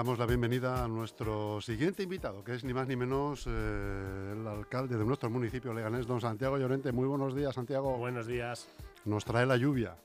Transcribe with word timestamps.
Damos 0.00 0.18
la 0.18 0.24
bienvenida 0.24 0.82
a 0.82 0.88
nuestro 0.88 1.60
siguiente 1.60 2.02
invitado, 2.02 2.42
que 2.42 2.54
es 2.54 2.64
ni 2.64 2.72
más 2.72 2.88
ni 2.88 2.96
menos 2.96 3.46
eh, 3.46 4.32
el 4.32 4.46
alcalde 4.46 4.96
de 4.96 5.04
nuestro 5.04 5.28
municipio 5.28 5.74
Leganés, 5.74 6.06
don 6.06 6.22
Santiago 6.22 6.56
Llorente. 6.56 6.90
Muy 6.90 7.06
buenos 7.06 7.36
días, 7.36 7.54
Santiago. 7.54 7.98
Buenos 7.98 8.26
días. 8.26 8.66
Nos 9.04 9.26
trae 9.26 9.44
la 9.44 9.58
lluvia. 9.58 9.98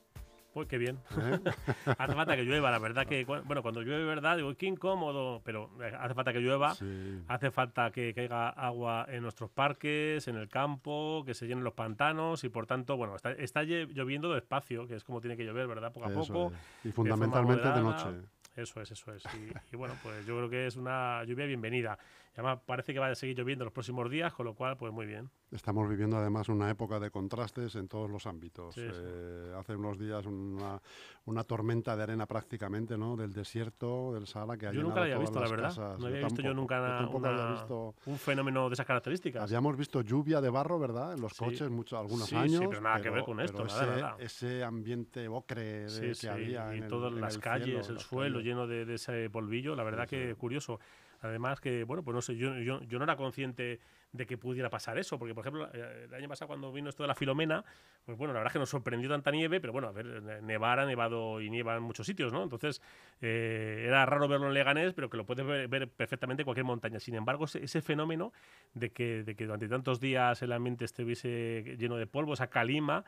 Pues 0.53 0.67
qué 0.67 0.77
bien. 0.77 0.99
¿eh? 1.17 1.39
hace 1.97 2.13
falta 2.13 2.35
que 2.35 2.43
llueva, 2.43 2.71
la 2.71 2.79
verdad 2.79 3.07
que, 3.07 3.23
bueno, 3.23 3.61
cuando 3.61 3.83
llueve, 3.83 4.03
¿verdad? 4.03 4.35
Digo, 4.35 4.53
qué 4.55 4.65
incómodo, 4.65 5.41
pero 5.45 5.69
hace 5.97 6.13
falta 6.13 6.33
que 6.33 6.39
llueva. 6.39 6.75
Sí. 6.75 7.23
Hace 7.29 7.51
falta 7.51 7.89
que 7.91 8.13
caiga 8.13 8.49
agua 8.49 9.05
en 9.07 9.23
nuestros 9.23 9.49
parques, 9.49 10.27
en 10.27 10.35
el 10.35 10.49
campo, 10.49 11.23
que 11.25 11.33
se 11.33 11.47
llenen 11.47 11.63
los 11.63 11.73
pantanos 11.73 12.43
y 12.43 12.49
por 12.49 12.67
tanto, 12.67 12.97
bueno, 12.97 13.15
está, 13.15 13.31
está 13.31 13.63
lloviendo 13.63 14.33
despacio, 14.33 14.87
que 14.87 14.95
es 14.95 15.05
como 15.05 15.21
tiene 15.21 15.37
que 15.37 15.45
llover, 15.45 15.67
¿verdad? 15.67 15.93
Poco 15.93 16.07
a 16.07 16.09
Eso 16.09 16.33
poco. 16.33 16.53
es. 16.83 16.89
Y 16.89 16.91
fundamentalmente 16.91 17.69
de, 17.69 17.81
noche. 17.81 18.07
Eso 18.55 18.81
es, 18.81 18.91
eso 18.91 19.13
es. 19.13 19.23
Y, 19.33 19.73
y 19.73 19.77
bueno, 19.77 19.95
pues 20.01 20.25
yo 20.25 20.37
creo 20.37 20.49
que 20.49 20.67
es 20.67 20.75
una 20.75 21.23
lluvia 21.25 21.45
bienvenida. 21.45 21.97
Además 22.35 22.59
parece 22.65 22.93
que 22.93 22.99
va 22.99 23.07
a 23.07 23.15
seguir 23.15 23.37
lloviendo 23.37 23.63
los 23.63 23.73
próximos 23.73 24.09
días, 24.09 24.33
con 24.33 24.45
lo 24.45 24.53
cual, 24.55 24.75
pues 24.75 24.91
muy 24.91 25.05
bien. 25.05 25.29
Estamos 25.51 25.87
viviendo 25.87 26.17
además 26.17 26.49
una 26.49 26.69
época 26.69 26.99
de 26.99 27.09
contrastes 27.09 27.75
en 27.75 27.87
todos 27.87 28.09
los 28.11 28.27
ámbitos. 28.27 28.75
Sí, 28.75 28.81
sí. 28.81 28.87
Eh, 28.93 29.53
hace 29.57 29.75
unos 29.77 29.97
días 29.97 30.25
una, 30.25 30.81
una 31.25 31.43
tormenta 31.45 31.95
de 31.95 32.03
arena 32.03 32.25
prácticamente, 32.25 32.97
¿no? 32.97 33.15
Del 33.15 33.31
desierto, 33.31 34.13
del 34.13 34.27
Sahara, 34.27 34.57
que 34.57 34.67
ha 34.67 34.71
Yo 34.73 34.81
nunca 34.83 34.95
la 34.95 35.01
había 35.03 35.17
visto, 35.17 35.39
la 35.39 35.49
verdad. 35.49 35.69
casas. 35.69 35.97
no 35.99 36.07
había 36.07 36.25
visto 36.25 36.41
yo 36.41 36.53
nunca 36.53 36.75
yo 36.99 37.09
una- 37.17 37.29
había 37.29 37.51
visto. 37.53 37.95
un 38.05 38.17
fenómeno 38.17 38.67
de 38.67 38.73
esas 38.73 38.85
características. 38.85 39.43
Habíamos 39.43 39.77
visto 39.77 40.01
lluvia 40.01 40.41
de 40.41 40.49
barro, 40.49 40.77
¿verdad? 40.77 41.13
En 41.13 41.21
los 41.21 41.31
Sí. 41.31 41.45
coches 41.45 41.69
muchos, 41.69 41.97
algunos 41.97 42.25
Sí, 42.27 42.35
sí, 42.35 42.41
años. 42.41 42.65
pero 42.67 42.81
nada 42.81 42.99
que 43.01 43.09
ver 43.11 43.23
con 43.23 43.39
esto, 43.39 43.63
pero 43.63 43.69
nada, 43.69 43.83
ese, 43.93 44.01
nada. 44.01 44.15
ese 44.19 44.63
ambiente 44.65 45.27
ocre 45.29 45.61
de- 45.63 45.89
Sí, 45.89 46.01
que 46.01 46.15
sí, 46.15 46.27
había 46.27 46.73
y 46.75 46.79
en 46.79 46.83
el- 46.83 46.89
todas 46.89 47.13
en 47.13 47.21
las 47.21 47.35
el 47.35 47.41
calles, 47.41 47.65
cielo, 47.65 47.79
el 47.87 47.93
las 47.95 48.03
suelo 48.03 48.35
calles. 48.39 48.45
lleno 48.45 48.67
de, 48.67 48.83
de 48.85 48.93
ese 48.95 49.29
polvillo, 49.29 49.73
la 49.73 49.83
verdad 49.83 50.05
que 50.05 50.35
curioso. 50.35 50.81
Además 51.25 51.59
que, 51.59 51.83
bueno, 51.83 52.03
pues 52.03 52.15
no 52.15 52.21
sé, 52.21 52.35
yo, 52.35 52.57
yo, 52.57 52.79
no 52.81 53.03
era 53.03 53.15
consciente 53.15 53.79
de 54.11 54.25
que 54.25 54.37
pudiera 54.37 54.69
pasar 54.69 54.97
eso, 54.97 55.19
porque, 55.19 55.33
por 55.33 55.43
ejemplo, 55.43 55.69
eh, 55.73 56.05
el 56.07 56.13
año 56.13 56.29
pasado 56.29 56.47
cuando 56.47 56.71
vino 56.71 56.89
esto 56.89 57.03
de 57.03 57.07
la 57.07 57.15
Filomena, 57.15 57.63
pues 58.05 58.17
bueno, 58.17 58.33
la 58.33 58.39
verdad 58.39 58.51
es 58.51 58.53
que 58.53 58.59
nos 58.59 58.69
sorprendió 58.69 59.09
tanta 59.09 59.31
nieve, 59.31 59.59
pero 59.59 59.73
bueno, 59.73 59.89
a 59.89 59.91
ver, 59.91 60.21
ne- 60.23 60.41
nevar 60.41 60.79
ha 60.79 60.85
nevado 60.85 61.41
y 61.41 61.49
nieva 61.49 61.75
en 61.75 61.83
muchos 61.83 62.05
sitios, 62.05 62.31
¿no? 62.31 62.43
Entonces, 62.43 62.81
eh, 63.21 63.83
era 63.87 64.05
raro 64.05 64.27
verlo 64.27 64.47
en 64.47 64.53
Leganés, 64.53 64.93
pero 64.93 65.09
que 65.09 65.17
lo 65.17 65.25
puedes 65.25 65.45
ver, 65.45 65.89
perfectamente 65.89 66.43
en 66.43 66.45
cualquier 66.45 66.65
montaña. 66.65 66.99
Sin 66.99 67.15
embargo, 67.15 67.45
ese, 67.45 67.81
fenómeno 67.81 68.31
de 68.73 68.91
que, 68.91 69.23
de 69.23 69.35
que 69.35 69.45
durante 69.45 69.67
tantos 69.67 69.99
días 69.99 70.41
el 70.41 70.51
ambiente 70.51 70.85
estuviese 70.85 71.75
lleno 71.77 71.97
de 71.97 72.07
polvo, 72.07 72.33
esa 72.33 72.47
calima, 72.47 73.03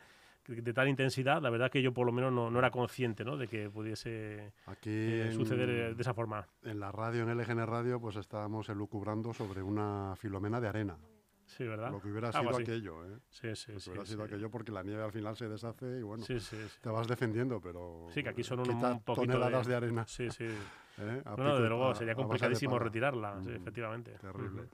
de 0.48 0.72
tal 0.72 0.88
intensidad, 0.88 1.40
la 1.42 1.50
verdad 1.50 1.70
que 1.70 1.82
yo 1.82 1.92
por 1.92 2.06
lo 2.06 2.12
menos 2.12 2.32
no, 2.32 2.50
no 2.50 2.58
era 2.58 2.70
consciente 2.70 3.22
¿no? 3.24 3.36
de 3.36 3.46
que 3.48 3.68
pudiese 3.70 4.52
Aquí 4.66 4.90
eh, 4.90 5.32
suceder 5.32 5.68
eh, 5.68 5.94
de 5.94 6.00
esa 6.02 6.14
forma. 6.14 6.46
en 6.62 6.80
la 6.80 6.90
radio, 6.90 7.22
en 7.22 7.36
LGN 7.38 7.66
Radio, 7.66 8.00
pues 8.00 8.16
estábamos 8.16 8.68
elucubrando 8.70 9.32
sobre 9.34 9.62
una 9.62 10.14
filomena 10.16 10.60
de 10.60 10.68
arena. 10.68 10.96
Sí, 11.44 11.64
¿verdad? 11.64 11.90
Lo 11.90 12.00
que 12.00 12.08
hubiera 12.08 12.30
sido 12.30 12.54
aquello, 12.56 13.06
¿eh? 13.06 13.18
Sí, 13.30 13.54
sí, 13.56 13.72
Lo 13.72 13.74
que 13.76 13.80
sí. 13.80 13.90
hubiera 13.90 14.04
sido 14.06 14.22
aquello 14.24 14.50
porque 14.50 14.70
la 14.70 14.82
nieve 14.82 15.02
al 15.02 15.12
final 15.12 15.34
se 15.34 15.48
deshace 15.48 15.98
y 15.98 16.02
bueno, 16.02 16.22
Sí, 16.24 16.38
sí, 16.40 16.56
sí. 16.56 16.78
te 16.82 16.90
vas 16.90 17.08
defendiendo, 17.08 17.58
pero. 17.58 18.06
Sí, 18.10 18.22
que 18.22 18.28
aquí 18.28 18.42
son 18.42 18.60
un- 18.60 18.66
poquito 18.66 19.14
toneladas 19.14 19.66
de- 19.66 19.70
de, 19.70 19.76
arena. 19.76 20.04
Sí, 20.06 20.30
sí. 20.30 20.44
¿eh? 20.98 21.22
No, 21.38 21.54
desde 21.54 21.68
luego 21.70 21.94
sería 21.94 22.14
complicadísimo 22.14 22.78
retirarla, 22.78 23.36
Mm, 23.36 23.48
efectivamente. 23.48 24.12
Terrible. 24.20 24.68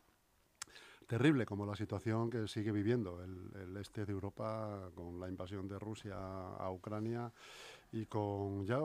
Terrible 1.07 1.45
como 1.45 1.67
la 1.67 1.77
situación 1.77 2.31
que 2.31 2.49
sigue 2.49 2.73
viviendo 2.73 3.23
el, 3.23 3.77
este 3.77 4.07
de 4.07 4.13
Europa 4.13 4.91
con 4.95 5.21
la 5.21 5.29
invasión 5.29 5.69
de 5.69 5.79
Rusia 5.79 6.17
a 6.17 6.71
Ucrania. 6.71 7.31
Y 7.93 8.07
con 8.07 8.65
ya 8.67 8.81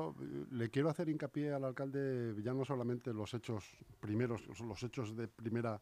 le 0.52 0.69
quiero 0.69 0.90
hacer 0.90 1.09
hincapié 1.09 1.53
al 1.53 1.63
alcalde 1.63 2.35
ya 2.44 2.53
no 2.53 2.66
solamente 2.66 3.13
los 3.13 3.34
hechos 3.34 3.66
primeros 4.00 4.46
los 4.59 4.84
hechos 4.84 5.16
de 5.16 5.28
primera 5.28 5.80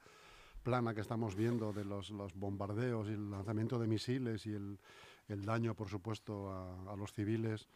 plana 0.63 0.93
que 0.93 1.01
estamos 1.01 1.35
viendo 1.35 1.73
de 1.73 1.83
los, 1.83 2.09
los 2.11 2.33
bombardeos 2.33 3.09
y 3.09 3.13
el 3.13 3.29
lanzamiento 3.29 3.79
de 3.79 3.87
misiles 3.87 4.45
y 4.45 4.53
el, 4.53 4.79
el 5.27 5.43
daño 5.43 5.75
por 5.75 5.89
supuesto 5.89 6.51
a, 6.51 6.93
a 6.93 6.95
los 6.95 7.11
civiles 7.11 7.67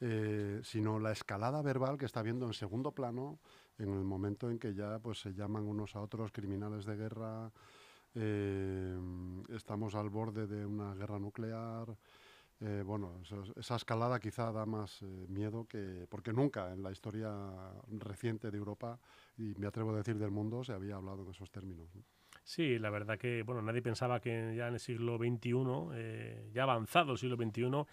eh, 0.00 0.60
sino 0.62 0.98
la 0.98 1.12
escalada 1.12 1.62
verbal 1.62 1.96
que 1.96 2.04
está 2.04 2.22
viendo 2.22 2.46
en 2.46 2.52
segundo 2.52 2.92
plano 2.92 3.38
en 3.78 3.88
el 3.88 4.04
momento 4.04 4.50
en 4.50 4.58
que 4.58 4.74
ya 4.74 4.98
pues 4.98 5.20
se 5.20 5.32
llaman 5.32 5.64
unos 5.66 5.96
a 5.96 6.00
otros 6.00 6.32
criminales 6.32 6.84
de 6.84 6.96
guerra 6.96 7.50
eh, 8.16 8.98
estamos 9.50 9.94
al 9.94 10.10
borde 10.10 10.46
de 10.46 10.64
una 10.66 10.94
guerra 10.94 11.18
nuclear. 11.18 11.96
eh, 12.60 12.82
bueno, 12.84 13.20
esa 13.56 13.76
escalada 13.76 14.18
quizá 14.18 14.50
da 14.50 14.64
más 14.66 15.02
eh, 15.02 15.26
miedo 15.28 15.66
que. 15.68 16.06
porque 16.08 16.32
nunca 16.32 16.72
en 16.72 16.82
la 16.82 16.90
historia 16.90 17.30
reciente 17.98 18.50
de 18.50 18.58
Europa, 18.58 18.98
y 19.36 19.54
me 19.58 19.66
atrevo 19.66 19.92
a 19.92 19.96
decir 19.98 20.18
del 20.18 20.30
mundo, 20.30 20.64
se 20.64 20.72
había 20.72 20.96
hablado 20.96 21.22
en 21.22 21.30
esos 21.30 21.50
términos. 21.50 21.94
¿no? 21.94 22.02
Sí, 22.44 22.78
la 22.78 22.90
verdad 22.90 23.18
que 23.18 23.42
bueno, 23.42 23.60
nadie 23.60 23.82
pensaba 23.82 24.20
que 24.20 24.54
ya 24.56 24.68
en 24.68 24.74
el 24.74 24.80
siglo 24.80 25.18
XXI, 25.18 25.52
eh, 25.94 26.50
ya 26.52 26.62
avanzado 26.62 27.12
el 27.12 27.18
siglo 27.18 27.36
XXI, 27.36 27.84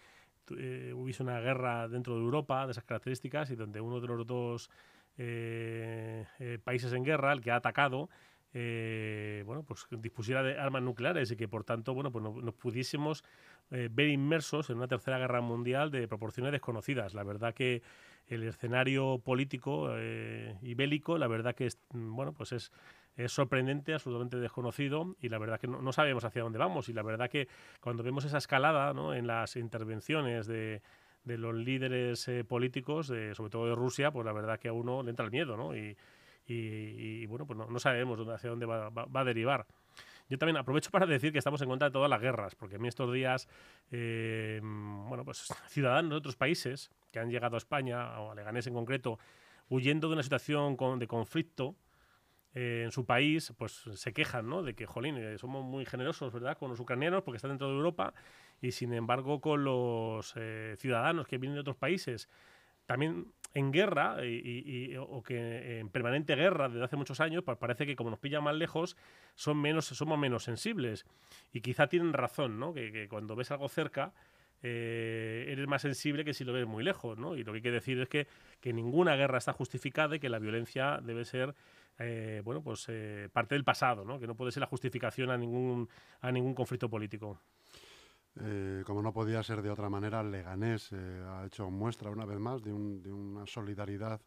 eh, 0.58 0.94
hubiese 0.94 1.24
una 1.24 1.40
guerra 1.40 1.88
dentro 1.88 2.16
de 2.16 2.22
Europa 2.22 2.66
de 2.66 2.72
esas 2.72 2.84
características 2.84 3.50
y 3.52 3.56
donde 3.56 3.82
uno 3.82 4.00
de 4.00 4.08
los 4.08 4.28
dos 4.28 4.70
eh, 5.18 6.26
eh, 6.40 6.60
países 6.64 6.92
en 6.94 7.04
guerra, 7.04 7.34
el 7.34 7.42
que 7.42 7.52
ha 7.52 7.56
atacado, 7.56 8.10
eh, 8.54 9.44
bueno, 9.46 9.64
pues 9.64 9.86
dispusiera 9.92 10.44
de 10.44 10.60
armas 10.60 10.84
nucleares 10.84 11.32
y 11.32 11.36
que 11.36 11.48
por 11.48 11.64
tanto, 11.64 11.94
bueno, 11.94 12.12
pues 12.12 12.24
no- 12.24 12.40
nos 12.42 12.54
pudiésemos 12.54 13.24
eh, 13.72 13.90
ver 13.92 14.10
inmersos 14.10 14.70
en 14.70 14.78
una 14.78 14.88
tercera 14.88 15.18
guerra 15.18 15.42
mundial 15.42 15.90
de 15.90 16.08
proporciones 16.08 16.52
desconocidas. 16.52 17.14
La 17.14 17.24
verdad 17.24 17.54
que 17.54 17.82
el 18.28 18.44
escenario 18.44 19.20
político 19.20 19.88
eh, 19.98 20.56
y 20.62 20.76
bélico, 20.76 21.18
la 21.18 21.28
verdad 21.28 21.56
que 21.56 21.66
es, 21.66 21.78
bueno, 21.92 22.34
pues 22.34 22.52
es, 22.52 22.72
es 23.18 23.32
sorprendente, 23.32 23.94
absolutamente 23.94 24.38
desconocido 24.38 25.16
y 25.22 25.30
la 25.30 25.40
verdad 25.40 25.60
que 25.60 25.68
no, 25.68 25.82
no 25.82 25.92
sabemos 25.92 26.24
hacia 26.24 26.44
dónde 26.44 26.60
vamos 26.60 26.90
y 26.90 26.94
la 26.94 27.02
verdad 27.04 27.30
que 27.30 27.48
cuando 27.82 28.04
vemos 28.04 28.24
esa 28.26 28.38
escalada 28.38 28.94
¿no? 28.94 29.14
en 29.14 29.28
las 29.28 29.56
intervenciones 29.56 30.46
de, 30.48 30.82
de 31.24 31.38
los 31.38 31.56
líderes 31.56 32.30
políticos, 32.48 33.08
sobre 33.08 33.50
todo 33.50 33.68
de 33.68 33.76
Rusia, 33.76 34.12
pues 34.12 34.26
la 34.26 34.34
verdad 34.34 34.60
que 34.60 34.68
a 34.70 34.74
uno 34.74 35.04
le 35.04 35.10
entra 35.10 35.26
el 35.26 35.32
miedo, 35.32 35.58
¿no? 35.58 35.74
Y- 36.46 37.24
y, 37.24 37.26
bueno, 37.26 37.46
pues 37.46 37.58
no, 37.58 37.68
no 37.68 37.80
sabemos 37.80 38.20
hacia 38.28 38.50
dónde 38.50 38.66
va, 38.66 38.90
va- 38.90 39.06
va 39.06 39.22
a 39.22 39.24
derivar. 39.24 39.66
Yo 40.30 40.38
también 40.38 40.58
aprovecho 40.58 40.90
para 40.90 41.06
decir 41.06 41.32
que 41.32 41.38
estamos 41.38 41.62
en 41.62 41.70
contra 41.70 41.90
de 41.90 41.94
todas 41.94 42.10
las 42.10 42.22
guerras, 42.22 42.56
porque 42.56 42.80
mí 42.80 42.88
estos 42.88 43.14
días, 43.14 43.48
eh, 43.92 44.60
bueno, 44.64 45.24
pues 45.26 45.48
ciudadanos 45.68 46.12
de 46.12 46.18
otros 46.18 46.36
países 46.36 46.90
que 47.12 47.20
han 47.20 47.30
llegado 47.30 47.56
a 47.56 47.58
España, 47.60 48.20
o 48.20 48.32
a 48.32 48.36
Leganés 48.36 48.66
en 48.68 48.74
concreto, 48.74 49.20
huyendo 49.70 50.08
de 50.08 50.14
una 50.14 50.24
situación 50.24 50.76
con- 50.78 51.00
de 51.00 51.08
conflicto, 51.08 51.76
eh, 52.56 52.84
en 52.86 52.92
su 52.92 53.06
país, 53.06 53.52
pues 53.58 53.72
se 53.94 54.14
quejan, 54.14 54.48
¿no? 54.48 54.62
De 54.62 54.76
que, 54.76 54.86
jolín, 54.86 55.18
eh, 55.18 55.38
somos 55.40 55.64
muy 55.66 55.86
generosos, 55.86 56.32
¿verdad? 56.32 56.58
Con 56.58 56.70
los 56.70 56.80
ucranianos 56.80 57.24
porque 57.24 57.38
están 57.38 57.50
dentro 57.52 57.68
de 57.70 57.76
Europa 57.76 58.14
y, 58.62 58.72
sin 58.72 58.94
embargo, 58.94 59.42
con 59.42 59.64
los 59.64 60.34
eh, 60.36 60.76
ciudadanos 60.78 61.28
que 61.28 61.38
vienen 61.40 61.56
de 61.56 61.62
otros 61.62 61.78
países, 61.78 62.30
también 62.86 63.32
en 63.54 63.72
guerra 63.72 64.18
o 65.08 65.24
que 65.24 65.80
en 65.80 65.90
permanente 65.90 66.36
guerra 66.36 66.70
desde 66.70 66.86
hace 66.86 66.96
muchos 66.96 67.20
años, 67.20 67.44
pues 67.44 67.58
parece 67.58 67.86
que 67.86 67.96
como 67.96 68.10
nos 68.10 68.20
pilla 68.20 68.42
más 68.42 68.56
lejos, 68.56 68.98
son 69.36 69.62
menos, 69.62 69.86
somos 69.86 70.18
menos 70.18 70.44
sensibles. 70.44 71.06
Y 71.52 71.62
quizá 71.62 71.88
tienen 71.88 72.14
razón, 72.14 72.60
¿no? 72.60 72.74
Que, 72.74 72.92
que 72.92 73.08
cuando 73.08 73.36
ves 73.36 73.52
algo 73.52 73.70
cerca, 73.70 74.14
eh, 74.66 75.46
eres 75.50 75.68
más 75.68 75.82
sensible 75.82 76.24
que 76.24 76.34
si 76.34 76.46
lo 76.46 76.54
ves 76.54 76.66
muy 76.66 76.84
lejos, 76.84 77.18
¿no? 77.18 77.36
Y 77.36 77.44
lo 77.44 77.52
que 77.52 77.58
hay 77.58 77.62
que 77.62 77.72
decir 77.72 78.00
es 78.00 78.08
que, 78.08 78.28
que 78.62 78.72
ninguna 78.72 79.16
guerra 79.16 79.38
está 79.38 79.52
justificada 79.52 80.16
y 80.16 80.20
que 80.20 80.30
la 80.30 80.40
violencia 80.40 81.00
debe 81.04 81.26
ser 81.26 81.54
eh, 82.00 82.42
bueno, 82.44 82.64
pues 82.64 82.86
eh, 82.88 83.30
parte 83.32 83.56
del 83.56 83.64
pasado, 83.64 84.04
¿no? 84.06 84.20
Que 84.20 84.26
no 84.26 84.36
puede 84.36 84.52
ser 84.52 84.62
la 84.62 84.68
justificación 84.68 85.30
a 85.30 85.38
ningún, 85.38 85.90
a 86.22 86.32
ningún 86.32 86.56
conflicto 86.56 86.90
político. 86.90 87.40
Eh, 88.40 88.84
como 88.86 89.02
no 89.02 89.14
podía 89.14 89.44
ser 89.44 89.62
de 89.62 89.70
otra 89.70 89.90
manera, 89.90 90.24
Leganés 90.24 90.90
eh, 90.92 91.24
ha 91.28 91.46
hecho 91.46 91.70
muestra 91.70 92.10
una 92.10 92.26
vez 92.26 92.40
más 92.40 92.64
de, 92.64 92.74
una 92.74 93.46
solidaridad 93.46 94.20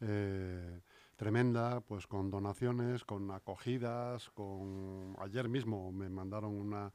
eh, 0.00 0.80
tremenda, 1.16 1.80
pues 1.80 2.06
con 2.06 2.30
donaciones, 2.30 3.04
con 3.04 3.30
acogidas, 3.30 4.30
con 4.30 5.14
ayer 5.20 5.48
mismo 5.48 5.92
me 5.92 6.08
mandaron 6.08 6.52
una, 6.52 6.92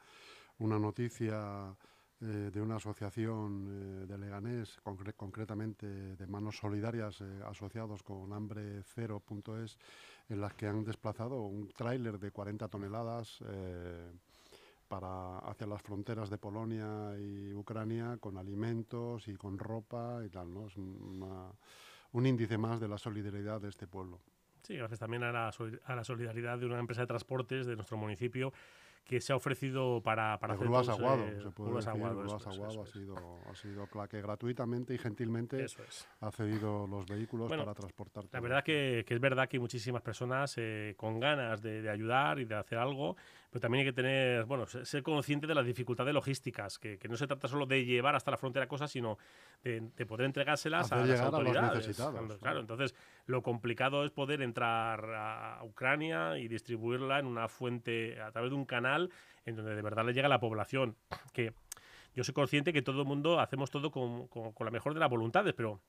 una 0.57 0.77
noticia 0.77 1.75
de 2.19 2.61
una 2.61 2.75
asociación 2.75 4.05
de 4.05 4.17
Leganés, 4.17 4.77
concretamente 5.15 5.87
de 6.17 6.27
manos 6.27 6.57
solidarias 6.57 7.21
asociados 7.45 8.03
con 8.03 8.33
hambre 8.33 8.83
cero.es, 8.83 9.77
en 10.27 10.41
las 10.41 10.53
que 10.55 10.67
han 10.67 10.83
desplazado 10.83 11.43
un 11.43 11.69
tráiler 11.69 12.19
de 12.19 12.31
40 12.31 12.67
toneladas 12.67 13.41
para 14.89 15.37
hacia 15.39 15.67
las 15.67 15.81
fronteras 15.81 16.29
de 16.29 16.37
Polonia 16.37 17.17
y 17.17 17.53
Ucrania 17.53 18.17
con 18.19 18.37
alimentos 18.37 19.27
y 19.27 19.35
con 19.35 19.57
ropa 19.57 20.21
y 20.25 20.29
tal, 20.29 20.53
¿no? 20.53 20.67
Es 20.67 20.75
un 20.75 22.25
índice 22.25 22.57
más 22.57 22.79
de 22.81 22.89
la 22.89 22.97
solidaridad 22.97 23.61
de 23.61 23.69
este 23.69 23.87
pueblo. 23.87 24.19
Sí, 24.63 24.75
gracias 24.75 24.99
también 24.99 25.23
a 25.23 25.31
la, 25.31 25.51
a 25.85 25.95
la 25.95 26.03
solidaridad 26.03 26.57
de 26.57 26.65
una 26.65 26.79
empresa 26.79 27.01
de 27.01 27.07
transportes 27.07 27.65
de 27.65 27.75
nuestro 27.75 27.97
municipio 27.97 28.51
que 29.09 29.19
se 29.21 29.33
ha 29.33 29.35
ofrecido 29.35 30.01
para, 30.03 30.37
para 30.37 30.53
hacer 30.53 30.67
grúas 30.67 30.87
aguado, 30.87 31.25
eh, 31.25 31.41
se 31.41 31.49
puede 31.49 31.73
decir, 31.73 31.89
aguado, 31.89 32.21
aguado 32.21 32.83
ha, 32.83 32.85
sido, 32.85 33.39
ha 33.49 33.55
sido 33.55 33.87
la 33.95 34.07
que 34.07 34.21
gratuitamente 34.21 34.93
y 34.93 34.99
gentilmente 34.99 35.65
ha 36.19 36.31
cedido 36.31 36.85
los 36.85 37.07
vehículos 37.07 37.49
para 37.49 37.73
transportar. 37.73 38.25
La 38.31 38.39
verdad 38.39 38.63
que, 38.63 39.03
que, 39.07 39.15
es 39.15 39.19
verdad 39.19 39.49
que 39.49 39.57
hay 39.57 39.61
muchísimas 39.61 40.03
personas 40.03 40.53
eh, 40.57 40.93
con 40.95 41.19
ganas 41.19 41.59
de, 41.63 41.81
de, 41.81 41.89
ayudar 41.89 42.37
y 42.37 42.45
de 42.45 42.53
hacer 42.53 42.77
algo, 42.77 43.17
pero 43.49 43.61
también 43.61 43.79
hay 43.79 43.91
que 43.91 43.95
tener, 43.95 44.45
bueno, 44.45 44.65
ser 44.67 45.01
consciente 45.01 45.47
de 45.47 45.55
las 45.55 45.65
dificultades 45.65 46.13
logísticas, 46.13 46.77
que, 46.77 46.97
que 46.97 47.07
no 47.07 47.17
se 47.17 47.25
trata 47.25 47.47
solo 47.47 47.65
de 47.65 47.83
llevar 47.83 48.15
hasta 48.15 48.29
la 48.29 48.37
frontera 48.37 48.67
cosas, 48.67 48.91
sino 48.91 49.17
de, 49.63 49.89
de 49.95 50.05
poder 50.05 50.25
entregárselas 50.25 50.91
a 50.91 51.05
las 51.05 51.19
autoridades. 51.19 51.99
A 51.99 52.11
los 52.21 52.37
claro, 52.37 52.59
entonces 52.59 52.93
lo 53.25 53.41
complicado 53.41 54.05
es 54.05 54.11
poder 54.11 54.41
entrar 54.41 55.03
a 55.15 55.63
Ucrania 55.63 56.37
y 56.37 56.47
distribuirla 56.47 57.19
en 57.19 57.25
una 57.25 57.47
fuente 57.47 58.21
a 58.21 58.31
través 58.31 58.51
de 58.51 58.55
un 58.55 58.65
canal 58.65 59.09
en 59.45 59.55
donde 59.55 59.75
de 59.75 59.81
verdad 59.81 60.05
le 60.05 60.13
llega 60.13 60.27
a 60.27 60.29
la 60.29 60.39
población. 60.39 60.95
Que 61.33 61.53
yo 62.15 62.23
soy 62.23 62.33
consciente 62.33 62.73
que 62.73 62.81
todo 62.81 63.01
el 63.01 63.07
mundo 63.07 63.39
hacemos 63.39 63.71
todo 63.71 63.91
con, 63.91 64.27
con, 64.27 64.53
la 64.59 64.71
mejor 64.71 64.93
de 64.93 64.99
las 64.99 65.09
voluntades, 65.09 65.53
pero 65.53 65.81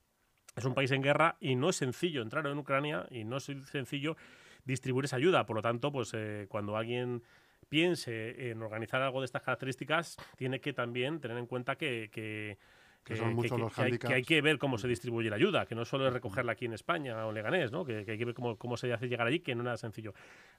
es 0.56 0.64
un 0.64 0.74
país 0.74 0.90
en 0.90 1.02
guerra 1.02 1.36
y 1.40 1.56
no 1.56 1.70
es 1.70 1.76
sencillo 1.76 2.22
entrar 2.22 2.46
en 2.46 2.58
Ucrania 2.58 3.06
y 3.10 3.24
no 3.24 3.36
es 3.36 3.44
sencillo 3.44 4.16
distribuir 4.64 5.04
esa 5.04 5.16
ayuda. 5.16 5.46
Por 5.46 5.56
lo 5.56 5.62
tanto, 5.62 5.92
pues 5.92 6.12
eh, 6.14 6.46
cuando 6.48 6.76
alguien 6.76 7.22
piense 7.70 8.50
en 8.50 8.60
organizar 8.60 9.00
algo 9.00 9.20
de 9.20 9.24
estas 9.24 9.42
características, 9.42 10.18
tiene 10.36 10.60
que 10.60 10.74
también 10.74 11.20
tener 11.20 11.38
en 11.38 11.46
cuenta 11.46 11.76
que, 11.76 12.10
que 12.12 12.58
que, 13.04 13.16
son 13.16 13.34
muchos 13.34 13.58
los 13.58 13.78
hay, 13.78 13.98
que, 13.98 14.12
hay, 14.12 14.22
que 14.22 14.42
ver 14.42 14.58
cómo 14.58 14.78
se 14.78 14.86
distribuye 14.86 15.30
la 15.30 15.36
ayuda, 15.36 15.66
que 15.66 15.74
no 15.74 15.84
solo 15.84 16.06
es 16.06 16.12
recogerla 16.12 16.52
aquí 16.52 16.66
en 16.66 16.74
España 16.74 17.26
o 17.26 17.32
Leganés, 17.32 17.72
¿no? 17.72 17.84
que, 17.84 18.04
hay 18.06 18.18
que 18.18 18.24
ver 18.24 18.34
cómo, 18.34 18.56
cómo, 18.56 18.76
se 18.76 18.92
hace 18.92 19.08
llegar 19.08 19.26
allí, 19.26 19.40
que 19.40 19.54
no 19.54 19.62
es 19.62 19.64
nada 19.64 19.76
sencillo. 19.76 20.12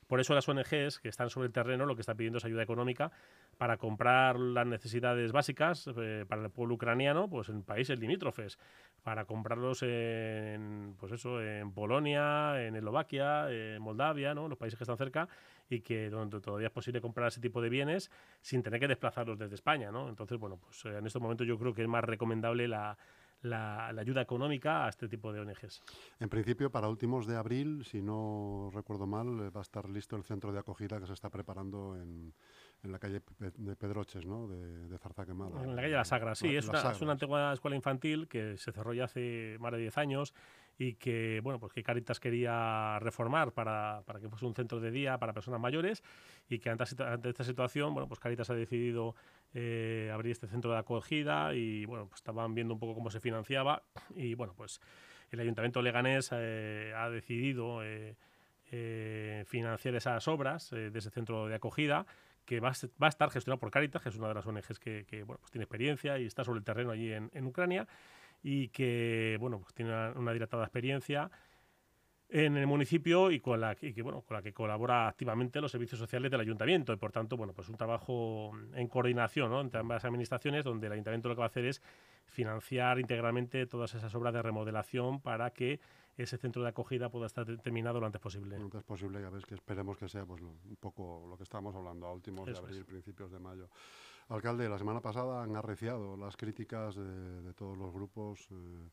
Por 0.08 0.20
eso 0.20 0.34
las 0.34 0.48
ONGs 0.50 1.00
que 1.00 1.10
están 1.10 1.30
sobre 1.30 1.48
el 1.48 1.54
terreno 1.54 1.86
lo 1.86 1.96
que 1.96 2.02
están 2.02 2.18
pidiendo 2.18 2.40
es 2.40 2.46
ayuda 2.46 2.64
económica 2.64 3.12
para 3.58 3.78
comprar 3.78 4.40
las 4.40 4.66
necesidades 4.66 5.32
básicas 5.32 5.88
eh, 5.98 6.26
para 6.28 6.44
el 6.44 6.50
pueblo 6.50 6.76
ucraniano 6.76 7.30
pues 7.30 7.50
en 7.50 7.64
países 7.64 8.00
limítrofes, 8.00 8.58
para 9.04 9.26
comprarlos 9.26 9.84
en, 9.84 10.96
pues 11.00 11.12
eso, 11.12 11.42
en 11.42 11.72
Polonia, 11.72 12.66
en 12.66 12.76
Eslovaquia, 12.76 13.52
en 13.52 13.82
Moldavia, 13.82 14.34
¿no? 14.34 14.48
los 14.48 14.58
países 14.58 14.78
que 14.78 14.84
están 14.84 14.98
cerca 14.98 15.30
y 15.72 15.82
que 15.82 16.10
donde 16.10 16.42
todavía 16.42 16.68
es 16.68 16.74
posible 16.74 17.02
comprar 17.02 17.30
ese 17.30 17.40
tipo 17.40 17.62
de 17.62 17.70
bienes 17.70 18.12
sin 18.42 18.62
tener 18.62 18.80
que 18.80 18.88
desplazarlos 18.88 19.40
desde 19.40 19.56
España. 19.56 19.92
¿no? 19.92 20.10
Entonces, 20.10 20.38
bueno, 20.38 20.58
pues 20.58 20.86
eh, 20.86 20.98
en 20.98 21.06
estos 21.06 21.22
momentos 21.22 21.48
yo 21.48 21.58
creo 21.58 21.74
que 21.74 21.82
es 21.84 21.88
más 21.88 22.04
recomendable 22.04 22.68
la, 22.68 22.98
la, 23.42 23.88
ayuda 23.88 24.22
económica 24.22 24.86
a 24.86 24.90
este 24.90 25.08
tipo 25.08 25.32
de 25.32 25.40
ONGs. 25.40 25.82
En 26.20 26.30
principio, 26.30 26.72
para 26.72 26.88
últimos 26.88 27.26
de 27.26 27.38
abril, 27.38 27.86
si 27.86 28.02
no 28.02 28.70
recuerdo 28.74 29.08
mal, 29.08 29.28
eh, 29.40 29.50
va 29.50 29.62
a 29.62 29.64
estar 29.64 29.90
listo 29.90 30.16
el 30.16 30.24
centro 30.24 30.52
de 30.52 30.60
acogida 30.60 31.00
que 31.00 31.08
se 31.08 31.14
está 31.14 31.30
preparando 31.30 31.96
en, 31.96 32.34
en 32.84 32.92
la 32.92 33.00
calle 33.00 33.22
de 33.40 33.76
Pedroches, 33.76 34.26
¿no? 34.26 34.48
De, 34.48 34.88
de 34.88 34.98
Zarzaquemada. 34.98 35.64
En 35.64 35.76
la 35.76 35.82
calle 35.82 35.92
de 35.92 35.98
la 35.98 36.06
Sagra, 36.06 36.36
sí. 36.36 36.56
es, 36.56 36.68
una, 36.68 36.92
es, 36.92 37.02
una, 37.02 37.14
antigua 37.14 37.54
escuela 37.54 37.76
infantil 37.76 38.28
que 38.28 38.58
se 38.58 38.72
cerró 38.72 38.94
ya 38.94 39.06
hace 39.06 39.58
más 39.60 39.72
de 39.72 39.80
10 39.80 39.98
años 39.98 40.34
y 40.82 40.96
que, 40.96 41.42
bueno, 41.44 41.60
pues 41.60 41.74
que 41.74 41.84
Caritas 41.84 42.20
quería 42.20 42.98
reformar 42.98 43.52
para, 43.52 44.02
para 44.04 44.20
que 44.20 44.28
fuese 44.28 44.48
un 44.48 44.56
centro 44.56 44.80
de 44.80 44.90
día 44.90 45.20
para 45.20 45.32
personas 45.32 45.60
mayores 45.60 46.02
y 46.50 46.58
que 46.58 46.72
ante, 46.72 46.86
ante 47.04 47.30
esta 47.30 47.44
situación, 47.44 47.94
bueno, 47.94 48.08
pues 48.08 48.20
Caritas 48.20 48.50
ha 48.50 48.56
decidido 48.56 49.16
eh, 49.54 50.10
abrir 50.12 50.32
este 50.32 50.48
centro 50.48 50.72
de 50.72 50.80
acogida 50.80 51.54
y, 51.54 51.86
bueno, 51.86 52.08
pues 52.08 52.22
estaban 52.22 52.56
viendo 52.56 52.74
un 52.74 52.80
poco 52.80 52.96
cómo 52.96 53.12
se 53.12 53.20
financiaba 53.20 53.84
y, 54.16 54.34
bueno, 54.34 54.56
pues 54.58 54.82
el 55.30 55.40
Ayuntamiento 55.42 55.84
Leganés 55.84 56.32
eh, 56.34 56.94
ha 56.98 57.12
decidido 57.12 57.82
eh, 57.84 58.16
financiar 59.46 59.94
esas 59.94 60.28
obras 60.28 60.72
de 60.72 60.98
ese 60.98 61.12
centro 61.12 61.46
de 61.46 61.54
acogida 61.54 62.08
que 62.44 62.60
va 62.60 62.70
a, 62.70 63.08
estar 63.08 63.30
gestionado 63.30 63.60
por 63.60 63.70
Caritas, 63.70 64.02
que 64.02 64.10
es 64.10 64.16
una 64.16 64.30
de 64.30 64.34
las 64.34 64.48
ONGs 64.48 64.80
que, 64.80 65.24
bueno, 65.28 65.38
pues 65.42 65.52
tiene 65.52 65.66
experiencia 65.66 66.18
y 66.18 66.26
está 66.26 66.44
sobre 66.44 66.58
el 66.58 66.66
terreno 66.66 66.90
allí 66.90 67.14
en, 67.14 67.30
en 67.36 67.46
Ucrania 67.46 67.88
y 68.44 68.70
que 68.70 69.38
bueno, 69.40 69.60
pues 69.60 69.74
tiene 69.74 69.92
una, 70.16 70.34
dilatada 70.34 70.64
experiencia 70.64 71.30
en 72.30 72.56
el 72.56 72.66
municipio 72.66 73.30
y 73.30 73.42
con 73.42 73.60
la 73.60 73.76
que 73.76 74.02
bueno 74.02 74.22
con 74.22 74.36
la 74.38 74.42
que 74.42 74.54
colabora 74.54 75.10
activamente 75.10 75.60
los 75.60 75.72
servicios 75.72 76.00
sociales 76.00 76.32
del 76.32 76.40
ayuntamiento 76.40 76.94
y 76.94 76.96
por 76.96 77.12
tanto 77.12 77.36
bueno 77.36 77.52
pues 77.54 77.68
un 77.68 77.76
trabajo 77.76 78.52
en 78.74 78.88
coordinación 78.88 79.52
entre 79.54 79.82
ambas 79.82 80.06
administraciones 80.06 80.64
donde 80.64 80.88
el 80.88 80.94
ayuntamiento 80.94 81.28
lo 81.28 81.36
que 81.36 81.40
va 81.40 81.46
a 81.46 81.50
hacer 81.50 81.66
es 81.66 81.82
financiar 82.28 83.00
integralmente 83.00 83.66
todas 83.66 83.94
esas 83.96 84.16
obras 84.16 84.34
de 84.34 84.42
remodelación 84.42 85.20
para 85.20 85.52
que 85.52 85.82
ese 86.18 86.38
centro 86.38 86.64
de 86.64 86.70
acogida 86.70 87.10
pueda 87.10 87.26
estar 87.26 87.46
terminado 87.58 88.00
lo 88.00 88.06
antes 88.06 88.22
posible. 88.22 88.58
Lo 88.58 88.66
antes 88.66 88.84
posible, 88.84 89.22
ya 89.22 89.30
ves 89.30 89.46
que 89.46 89.56
esperemos 89.56 89.98
que 89.98 90.08
sea 90.08 90.26
pues, 90.26 90.42
un 90.42 90.78
poco 90.80 91.26
lo 91.30 91.38
que 91.38 91.44
estábamos 91.44 91.76
hablando 91.76 92.08
a 92.08 92.14
últimos 92.14 92.46
de 92.46 92.58
abril, 92.58 92.86
principios 92.86 93.32
de 93.32 93.40
mayo. 93.40 93.70
Alcalde, 94.32 94.70
la 94.70 94.78
semana 94.78 95.02
pasada 95.02 95.44
han 95.44 95.58
arreciado 95.58 96.16
las 96.16 96.38
críticas 96.38 96.96
de, 96.96 97.54
todos 97.54 97.78
los 97.78 97.92
grupos 97.92 98.48
eh, 98.50 98.90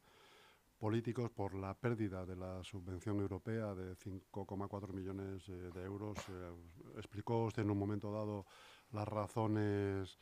políticos 0.80 1.30
por 1.30 1.54
la 1.54 1.74
pérdida 1.74 2.26
de 2.26 2.34
la 2.34 2.64
subvención 2.64 3.20
europea 3.20 3.72
de 3.72 3.94
5,4 3.94 4.92
millones 4.92 5.48
eh, 5.48 5.52
de 5.72 5.84
euros. 5.84 6.18
Eh, 6.28 6.50
explicó 6.96 7.44
usted 7.44 7.62
en 7.62 7.70
un 7.70 7.78
momento 7.78 8.10
dado 8.10 8.46
las 8.90 9.06
razones 9.06 10.18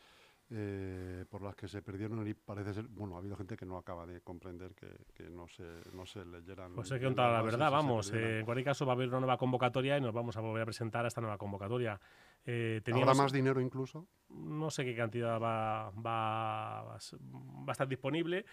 por 1.29 1.43
las 1.43 1.57
que 1.57 1.67
se 1.67 1.83
perdieron 1.83 2.25
y 2.29 2.35
parece 2.35 2.73
ser, 2.73 2.87
bueno, 2.87 3.17
ha 3.17 3.19
habido 3.19 3.37
gente 3.37 3.57
que 3.57 3.67
no 3.67 3.79
acaba 3.79 4.07
de 4.07 4.21
comprender 4.21 4.77
que, 4.77 5.29
no, 5.29 5.49
se, 5.49 5.65
no 5.93 6.07
se 6.07 6.25
leyeran. 6.25 6.73
Pues 6.73 6.93
hay 6.93 7.01
que 7.01 7.07
contar 7.07 7.33
la 7.33 7.43
verdad, 7.43 7.69
vamos, 7.69 8.13
en 8.13 8.45
cualquier 8.45 8.67
caso 8.67 8.87
va 8.87 8.93
a 8.93 8.95
haber 8.95 9.09
una 9.09 9.19
nueva 9.19 9.39
convocatoria 9.39 9.99
y 9.99 10.01
nos 10.01 10.15
vamos 10.15 10.37
a 10.37 10.41
volver 10.41 10.63
a 10.63 10.67
presentar 10.67 11.05
a 11.05 11.09
esta 11.09 11.21
nueva 11.21 11.37
convocatoria. 11.37 12.01
Eh, 12.47 12.81
¿Habrá 12.93 13.15
más 13.15 13.33
dinero 13.33 13.61
incluso? 13.61 14.07
No 14.29 14.71
sé 14.71 14.85
qué 14.85 14.95
cantidad 14.95 15.41
va, 15.41 15.91
va, 15.91 16.83
va 16.83 16.95
a 16.95 17.73
estar 17.73 17.89
disponible, 17.89 18.45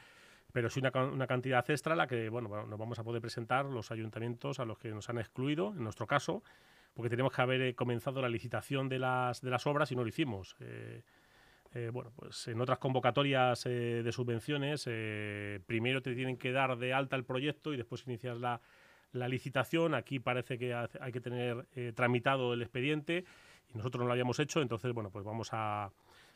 pero 0.52 0.70
sí 0.70 0.80
una, 0.80 0.92
una, 1.06 1.28
cantidad 1.28 1.68
extra 1.70 1.96
la 1.96 2.08
que 2.08 2.30
bueno, 2.30 2.66
nos 2.66 2.80
vamos 2.80 3.00
a 3.00 3.04
poder 3.04 3.22
presentar 3.22 3.66
los 3.66 3.92
ayuntamientos 3.92 4.60
a 4.60 4.66
los 4.66 4.78
que 4.78 4.90
nos 4.90 5.10
han 5.10 5.20
excluido, 5.20 5.74
en 5.76 5.84
nuestro 5.84 6.08
caso, 6.08 6.44
porque 6.94 7.10
tenemos 7.10 7.34
que 7.34 7.42
haber 7.42 7.62
eh, 7.62 7.76
comenzado 7.76 8.22
la 8.22 8.30
licitación 8.30 8.88
de 8.90 9.00
las, 9.00 9.42
de 9.42 9.50
las 9.50 9.66
obras 9.68 9.92
y 9.92 9.96
no 9.96 10.04
lo 10.04 10.10
hicimos. 10.10 10.56
Eh, 10.60 11.02
eh, 11.74 11.90
bueno, 11.92 12.12
pues 12.16 12.48
en 12.48 12.62
otras 12.62 12.78
convocatorias 12.78 13.64
de 13.64 14.12
subvenciones, 14.12 14.84
primero 15.66 16.04
te 16.04 16.14
tienen 16.14 16.38
que 16.38 16.52
dar 16.52 16.78
de 16.78 16.94
alta 16.94 17.16
el 17.16 17.26
proyecto 17.26 17.74
y 17.74 17.78
después 17.78 18.06
inicias 18.06 18.38
la, 18.40 18.62
la 19.12 19.28
licitación. 19.28 19.96
Aquí 19.96 20.20
parece 20.20 20.60
que 20.60 20.76
hay 20.76 21.12
que 21.12 21.20
tener 21.20 21.66
tramitado 21.96 22.54
el 22.54 22.62
expediente 22.62 23.26
nosotros 23.74 24.02
no 24.02 24.08
lo 24.08 24.12
habíamos 24.14 24.40
hecho, 24.40 24.62
entonces, 24.62 24.94
bueno, 24.94 25.10
pues 25.10 25.26
vamos 25.26 25.50
a, 25.52 25.92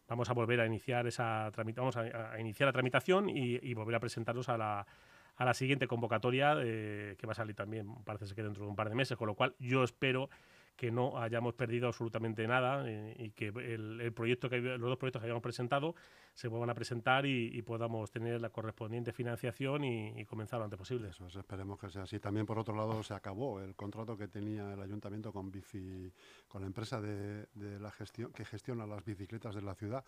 vamos 0.07 0.29
a 0.29 0.33
volver 0.33 0.61
a 0.61 0.65
iniciar 0.65 1.07
esa 1.07 1.51
vamos 1.75 1.97
a, 1.97 2.39
iniciar 2.39 2.67
la 2.67 2.73
tramitación 2.73 3.29
y, 3.29 3.73
volver 3.73 3.95
a 3.95 3.99
presentarlos 3.99 4.49
a 4.49 4.57
la, 4.57 4.87
a 5.35 5.45
la 5.45 5.53
siguiente 5.53 5.87
convocatoria 5.87 6.55
eh, 6.59 7.15
que 7.17 7.27
va 7.27 7.31
a 7.31 7.35
salir 7.35 7.55
también, 7.55 7.93
parece 8.03 8.33
que 8.33 8.43
dentro 8.43 8.63
de 8.63 8.69
un 8.69 8.75
par 8.75 8.89
de 8.89 8.95
meses, 8.95 9.17
con 9.17 9.27
lo 9.27 9.35
cual 9.35 9.55
yo 9.59 9.83
espero 9.83 10.29
que 10.77 10.91
no 10.91 11.19
hayamos 11.19 11.55
perdido 11.55 11.87
absolutamente 11.87 12.47
nada 12.47 12.87
eh, 12.87 13.15
y 13.17 13.31
que 13.31 13.47
el, 13.47 14.13
proyecto 14.13 14.47
que 14.47 14.59
los 14.59 14.79
dos 14.79 14.97
proyectos 14.97 15.19
que 15.19 15.25
habíamos 15.25 15.41
presentado 15.41 15.95
se 16.33 16.47
vuelvan 16.47 16.69
a 16.69 16.75
presentar 16.75 17.25
y, 17.25 17.61
podamos 17.63 18.11
tener 18.11 18.39
la 18.39 18.51
correspondiente 18.51 19.11
financiación 19.11 19.83
y, 19.83 20.23
comenzar 20.25 20.59
lo 20.59 20.65
antes 20.65 20.77
posible. 20.77 21.09
Eso 21.09 21.27
esperemos 21.27 21.79
que 21.79 21.89
sea 21.89 22.03
así. 22.03 22.19
También 22.19 22.45
por 22.45 22.59
otro 22.59 22.75
lado 22.75 23.01
se 23.01 23.15
acabó 23.15 23.59
el 23.59 23.75
contrato 23.75 24.15
que 24.15 24.27
tenía 24.27 24.71
el 24.73 24.81
ayuntamiento 24.81 25.33
con 25.33 25.51
bici, 25.51 26.13
con 26.47 26.61
la 26.61 26.67
empresa 26.67 27.01
de, 27.01 27.47
la 27.79 27.89
gestión 27.89 28.31
que 28.31 28.45
gestiona 28.45 28.85
las 28.85 29.03
bicicletas 29.03 29.55
de 29.55 29.63
la 29.63 29.73
ciudad. 29.73 30.05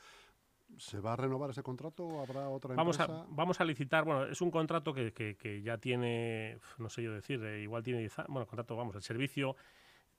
¿Se 0.77 0.99
va 0.99 1.13
a 1.13 1.15
renovar 1.15 1.49
ese 1.49 1.63
contrato 1.63 2.05
o 2.05 2.21
habrá 2.21 2.47
otra 2.47 2.75
empresa? 2.75 3.07
Vamos 3.07 3.25
a, 3.25 3.25
vamos 3.27 3.59
a 3.59 3.65
licitar, 3.65 4.05
bueno, 4.05 4.25
es 4.25 4.39
un 4.39 4.51
contrato 4.51 4.93
que, 4.93 5.11
que, 5.13 5.61
ya 5.63 5.79
tiene, 5.79 6.59
no 6.77 6.89
sé 6.89 7.01
yo 7.01 7.11
decir, 7.11 7.43
eh, 7.43 7.63
igual 7.63 7.81
tiene, 7.81 8.07
bueno, 8.27 8.45
contrato, 8.45 8.75
vamos, 8.75 8.95
el 8.95 9.01
servicio 9.01 9.55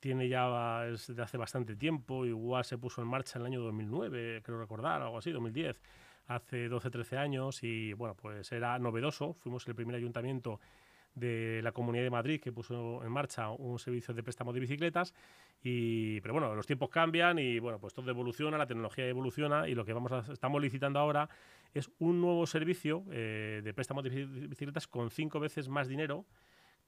tiene 0.01 0.29
ya 0.29 0.81
desde 0.87 1.23
hace 1.23 1.37
bastante 1.37 1.77
tiempo, 1.77 2.27
igual 2.27 2.65
se 2.65 2.79
puso 2.79 3.03
en 3.03 3.09
marcha 3.09 3.39
en 3.39 3.43
el 3.43 3.47
año 3.47 3.61
2009, 3.61 4.41
creo 4.43 4.59
recordar, 4.59 5.03
algo 5.03 5.19
así, 5.19 5.31
2010, 5.31 5.81
hace 6.27 6.69
12, 6.69 6.91
13 6.91 7.19
años, 7.19 7.63
y 7.63 7.93
bueno, 7.93 8.17
pues 8.17 8.51
era 8.53 8.79
novedoso, 8.79 9.35
fuimos 9.35 9.67
el 9.69 9.75
primer 9.75 9.95
ayuntamiento 9.95 10.59
de 11.15 11.61
la 11.63 11.73
Comunidad 11.73 12.05
de 12.05 12.11
Madrid 12.11 12.41
que 12.41 12.53
puso 12.53 13.03
en 13.05 13.11
marcha 13.11 13.51
un 13.51 13.79
servicio 13.79 14.15
de 14.15 14.23
préstamo 14.23 14.53
de 14.53 14.61
bicicletas 14.61 15.13
y 15.63 16.21
pero 16.21 16.35
bueno 16.35 16.55
los 16.55 16.67
tiempos 16.67 16.89
cambian 16.89 17.39
y 17.39 17.59
bueno 17.59 17.79
pues 17.81 17.93
todo 17.93 18.09
evoluciona 18.11 18.57
la 18.57 18.67
tecnología 18.67 19.07
evoluciona 19.07 19.69
y 19.69 19.75
lo 19.75 19.85
que 19.85 19.93
vamos 19.93 20.29
estamos 20.31 20.63
licitando 20.63 21.01
ahora 21.01 21.29
es 21.75 21.91
un 21.99 22.21
nuevo 22.21 22.47
servicio 22.47 23.05
eh, 23.11 23.61
de 23.63 23.75
préstamo 23.75 24.03
de 24.03 24.11
bicicletas 24.11 24.87
con 24.87 25.11
cinco 25.11 25.41
veces 25.41 25.69
más 25.69 25.89
dinero 25.89 26.27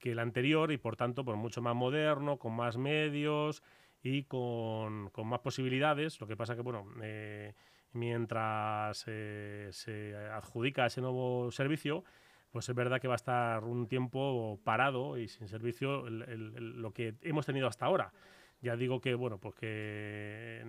que 0.02 0.10
el 0.10 0.18
anterior 0.18 0.72
y 0.72 0.78
por 0.78 0.96
tanto 0.96 1.24
pues 1.24 1.38
mucho 1.38 1.62
más 1.62 1.76
moderno 1.76 2.36
con 2.36 2.54
más 2.54 2.76
medios 2.76 3.62
y 4.02 4.24
con, 4.24 5.10
con 5.10 5.28
más 5.28 5.38
posibilidades 5.40 6.20
lo 6.20 6.26
que 6.26 6.36
pasa 6.36 6.56
que 6.56 6.62
bueno 6.62 6.88
eh, 7.00 7.54
mientras 7.92 9.04
eh, 9.06 9.68
se 9.70 10.16
adjudica 10.16 10.86
ese 10.86 11.00
nuevo 11.00 11.52
servicio 11.52 12.02
pues 12.50 12.68
es 12.68 12.74
verdad 12.74 13.00
que 13.00 13.08
va 13.08 13.14
a 13.14 13.16
estar 13.16 13.64
un 13.64 13.88
tiempo 13.88 14.60
parado 14.62 15.16
y 15.16 15.26
sin 15.28 15.48
servicio 15.48 16.04
lo 16.10 16.92
que 16.92 17.14
hemos 17.22 17.46
tenido 17.46 17.66
hasta 17.66 17.86
ahora. 17.86 18.12
Ya 18.60 18.76
digo 18.76 19.00
que, 19.00 19.14
bueno, 19.14 19.38
pues 19.38 19.54
que 19.54 20.62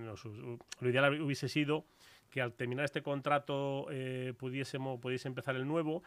lo 0.79 0.89
ideal 0.89 1.21
hubiese 1.21 1.49
sido 1.49 1.85
que 2.31 2.41
al 2.41 2.53
terminar 2.53 2.85
este 2.85 3.03
contrato 3.03 3.87
eh, 3.91 4.33
pudiésemos, 4.37 4.99
pudiese 4.99 5.27
empezar 5.27 5.55
el 5.55 5.67
nuevo 5.67 6.01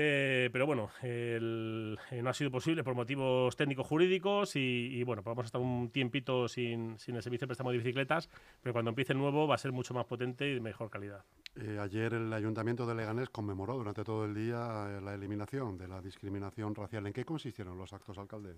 eh, 0.00 0.48
pero 0.52 0.64
bueno, 0.64 0.90
eh, 1.02 1.40
no 1.40 2.30
ha 2.30 2.32
sido 2.32 2.52
posible 2.52 2.84
por 2.84 2.94
motivos 2.94 3.56
técnicos 3.56 3.84
jurídicos 3.84 4.54
y, 4.54 5.02
bueno, 5.02 5.24
pues 5.24 5.34
vamos 5.34 5.46
a 5.46 5.48
estar 5.48 5.60
un 5.60 5.90
tiempito 5.90 6.46
sin, 6.46 6.96
sin, 7.00 7.16
el 7.16 7.22
servicio 7.24 7.46
de 7.46 7.48
préstamo 7.48 7.72
de 7.72 7.78
bicicletas, 7.78 8.30
pero 8.62 8.72
cuando 8.72 8.90
empiece 8.90 9.12
el 9.12 9.18
nuevo 9.18 9.48
va 9.48 9.56
a 9.56 9.58
ser 9.58 9.72
mucho 9.72 9.94
más 9.94 10.06
potente 10.06 10.48
y 10.48 10.54
de 10.54 10.60
mejor 10.60 10.88
calidad. 10.88 11.24
Eh, 11.56 11.78
ayer 11.80 12.14
el 12.14 12.32
Ayuntamiento 12.32 12.86
de 12.86 12.94
Leganés 12.94 13.28
conmemoró 13.28 13.74
durante 13.74 14.04
todo 14.04 14.24
el 14.24 14.36
día 14.36 15.00
la 15.02 15.14
eliminación 15.14 15.76
de 15.76 15.88
la 15.88 16.00
discriminación 16.00 16.76
racial. 16.76 17.04
¿En 17.08 17.12
qué 17.12 17.24
consistieron 17.24 17.76
los 17.76 17.92
actos, 17.92 18.18
alcalde? 18.18 18.54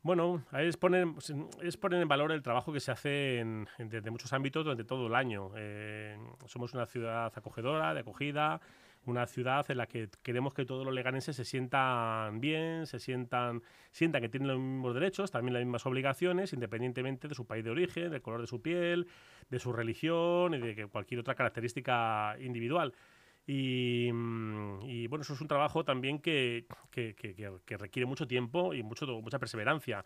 Bueno, 0.00 0.44
es 0.58 0.78
poner, 0.78 1.08
es 1.60 1.76
poner 1.76 2.00
en 2.00 2.08
valor 2.08 2.32
el 2.32 2.42
trabajo 2.42 2.72
que 2.72 2.80
se 2.80 2.90
hace 2.90 3.40
en, 3.40 3.68
desde 3.76 4.10
muchos 4.10 4.32
ámbitos 4.32 4.64
durante 4.64 4.84
todo 4.84 5.08
el 5.08 5.14
año. 5.14 5.50
somos 6.46 6.72
una 6.72 6.86
ciudad 6.86 7.30
acogedora, 7.36 7.92
de 7.92 8.00
acogida, 8.00 8.62
una 9.04 9.26
ciudad 9.26 9.68
en 9.70 9.78
la 9.78 9.86
que 9.86 10.08
queremos 10.22 10.54
que 10.54 10.64
todos 10.64 10.84
los 10.84 10.94
leganenses 10.94 11.34
se 11.34 11.44
sientan 11.44 12.40
bien, 12.40 12.86
se 12.86 12.98
sientan, 12.98 13.62
sientan 13.90 14.22
que 14.22 14.28
tienen 14.28 14.48
los 14.48 14.58
mismos 14.58 14.94
derechos, 14.94 15.30
también 15.30 15.54
las 15.54 15.62
mismas 15.62 15.84
obligaciones, 15.86 16.52
independientemente 16.52 17.28
de 17.28 17.34
su 17.34 17.46
país 17.46 17.64
de 17.64 17.70
origen, 17.70 18.10
del 18.10 18.22
color 18.22 18.40
de 18.40 18.46
su 18.46 18.62
piel, 18.62 19.08
de 19.50 19.58
su 19.58 19.72
religión 19.72 20.54
y 20.54 20.58
de 20.58 20.86
cualquier 20.86 21.20
otra 21.20 21.34
característica 21.34 22.36
individual. 22.40 22.94
Y, 23.44 24.08
mm, 24.12 25.08
bueno, 25.08 25.22
eso 25.22 25.34
es 25.34 25.40
un 25.40 25.48
trabajo 25.48 25.84
también 25.84 26.20
que, 26.20 26.66
que 26.90 27.76
requiere 27.76 28.06
mucho 28.06 28.28
tiempo 28.28 28.72
y 28.72 28.82
mucho, 28.82 29.06
mucha 29.20 29.40
perseverancia 29.40 30.04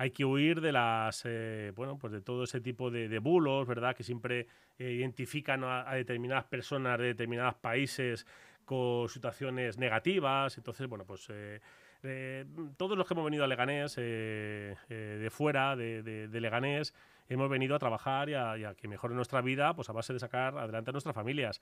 hay 0.00 0.12
que 0.12 0.24
huir 0.24 0.62
de 0.62 0.72
las 0.72 1.24
eh, 1.26 1.74
bueno 1.76 1.98
pues 1.98 2.10
de 2.10 2.22
todo 2.22 2.44
ese 2.44 2.62
tipo 2.62 2.90
de, 2.90 3.18
bulos 3.18 3.68
verdad 3.68 3.94
que 3.94 4.02
siempre 4.02 4.46
eh, 4.78 4.92
identifican 4.92 5.62
a, 5.62 5.92
determinadas 5.92 6.44
personas 6.44 6.98
de 6.98 7.08
determinados 7.08 7.56
países 7.56 8.26
con 8.64 9.10
situaciones 9.10 9.76
negativas. 9.76 10.56
Entonces 10.56 10.88
bueno 10.88 11.04
pues 11.04 11.28
eh, 11.28 12.46
todos 12.78 12.96
los 12.96 13.06
que 13.06 13.12
hemos 13.12 13.26
venido 13.26 13.44
a 13.44 13.46
Leganés 13.46 13.96
de 13.96 15.28
fuera 15.30 15.76
de, 15.76 16.30
Leganés 16.32 16.94
hemos 17.28 17.50
venido 17.50 17.76
a 17.76 17.78
trabajar 17.78 18.30
y 18.30 18.34
a, 18.34 18.74
que 18.74 18.88
mejore 18.88 19.14
nuestra 19.14 19.42
vida 19.42 19.74
pues 19.74 19.90
a 19.90 19.92
base 19.92 20.14
de 20.14 20.18
sacar 20.18 20.56
adelante 20.56 20.88
a 20.88 20.92
nuestras 20.92 21.14
familias 21.14 21.60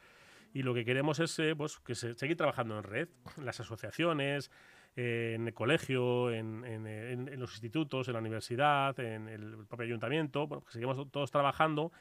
y 0.52 0.62
lo 0.62 0.74
que 0.74 0.84
queremos 0.84 1.18
es 1.20 1.40
pues 1.56 1.78
que 1.80 1.94
seguir 1.94 2.36
trabajando 2.36 2.78
en 2.78 2.84
red 2.84 3.08
las 3.36 3.60
asociaciones 3.60 4.50
en 4.96 5.46
el 5.46 5.54
colegio, 5.54 6.32
en, 6.32 7.38
los 7.38 7.52
institutos, 7.52 8.08
en 8.08 8.14
la 8.14 8.20
universidad, 8.20 8.98
en 8.98 9.28
el 9.28 9.64
propio 9.68 9.86
ayuntamiento, 9.86 10.48
bueno, 10.48 10.64
que 10.64 10.72
seguimos 10.72 11.10
todos 11.12 11.30
trabajando 11.30 11.92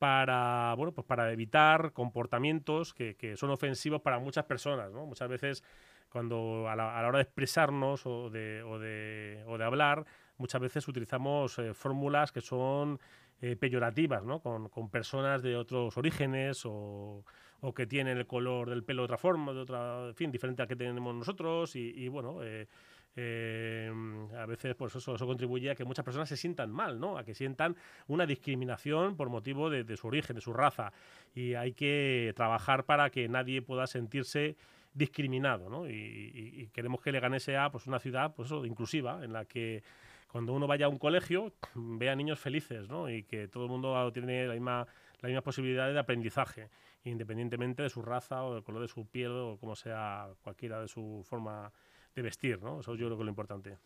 para, 0.00 0.74
bueno, 0.76 0.92
pues 0.92 1.06
para 1.06 1.30
evitar 1.30 1.92
comportamientos 1.92 2.94
que, 2.94 3.36
son 3.36 3.50
ofensivos 3.50 4.02
para 4.02 4.18
muchas 4.18 4.44
personas. 4.44 4.90
Muchas 4.92 5.28
veces 5.28 5.62
cuando 6.08 6.68
a 6.68 6.74
la, 6.74 7.06
hora 7.06 7.18
de 7.18 7.22
expresarnos 7.22 8.04
o 8.06 8.28
de, 8.28 8.64
o 8.64 8.80
de, 8.80 9.44
o 9.46 9.56
de 9.56 9.64
hablar, 9.64 10.04
muchas 10.36 10.60
veces 10.60 10.88
utilizamos 10.88 11.56
eh, 11.60 11.72
fórmulas 11.72 12.32
que 12.32 12.40
son 12.40 12.98
eh, 13.42 13.56
peyorativas, 13.56 14.24
¿no? 14.24 14.40
Con, 14.40 14.70
con, 14.70 14.88
personas 14.88 15.42
de 15.42 15.56
otros 15.56 15.96
orígenes 15.98 16.64
o, 16.64 17.24
o 17.62 17.72
que 17.72 17.86
tienen 17.86 18.18
el 18.18 18.26
color 18.26 18.68
del 18.68 18.82
pelo 18.82 19.02
de 19.02 19.04
otra 19.04 19.18
forma, 19.18 19.52
de 19.52 19.60
otra, 19.60 20.08
en 20.08 20.14
fin, 20.14 20.32
diferente 20.32 20.62
al 20.62 20.68
que 20.68 20.74
tenemos 20.74 21.14
nosotros 21.14 21.76
y, 21.76 22.08
bueno, 22.08 22.42
eh, 22.42 22.66
eh, 23.14 23.92
a 24.36 24.46
veces 24.46 24.74
pues 24.74 24.96
eso, 24.96 25.14
eso 25.14 25.26
contribuye 25.26 25.70
a 25.70 25.76
que 25.76 25.84
muchas 25.84 26.04
personas 26.04 26.28
se 26.28 26.36
sientan 26.36 26.72
mal, 26.72 26.98
¿no? 26.98 27.16
A 27.16 27.24
que 27.24 27.34
sientan 27.34 27.76
una 28.08 28.26
discriminación 28.26 29.16
por 29.16 29.28
motivo 29.28 29.70
de, 29.70 29.96
su 29.96 30.08
origen, 30.08 30.34
de 30.34 30.42
su 30.42 30.52
raza. 30.52 30.92
Y 31.36 31.54
hay 31.54 31.72
que 31.72 32.32
trabajar 32.34 32.84
para 32.84 33.10
que 33.10 33.28
nadie 33.28 33.62
pueda 33.62 33.86
sentirse 33.86 34.56
discriminado, 34.92 35.70
¿no? 35.70 35.88
Y, 35.88 36.68
queremos 36.72 37.00
que 37.00 37.12
Leganés 37.12 37.44
sea 37.44 37.70
pues, 37.70 37.86
una 37.86 38.00
ciudad 38.00 38.34
pues 38.34 38.46
eso, 38.46 38.66
inclusiva, 38.66 39.24
en 39.24 39.32
la 39.32 39.44
que 39.44 39.84
cuando 40.32 40.54
uno 40.54 40.66
vaya 40.66 40.86
a 40.86 40.88
un 40.88 40.98
colegio 40.98 41.52
vea 41.74 42.16
niños 42.16 42.40
felices, 42.40 42.88
¿no? 42.88 43.08
Y 43.08 43.22
que 43.22 43.46
todo 43.48 43.64
el 43.64 43.70
mundo 43.70 44.10
tiene 44.12 44.46
la 44.46 44.54
misma, 44.54 44.86
la 45.20 45.42
posibilidad 45.42 45.92
de 45.92 45.98
aprendizaje 45.98 46.70
independientemente 47.04 47.82
de 47.82 47.90
su 47.90 48.00
raza 48.00 48.44
o 48.44 48.54
del 48.54 48.62
color 48.62 48.82
de 48.82 48.88
su 48.88 49.06
piel 49.06 49.32
o 49.32 49.58
como 49.58 49.74
sea 49.74 50.28
cualquiera 50.42 50.80
de 50.80 50.88
su 50.88 51.24
forma 51.28 51.70
de 52.14 52.22
vestir, 52.22 52.62
¿no? 52.62 52.80
Eso 52.80 52.94
yo 52.94 53.06
creo 53.06 53.16
que 53.16 53.22
es 53.22 53.26
lo 53.26 53.30
importante. 53.30 53.78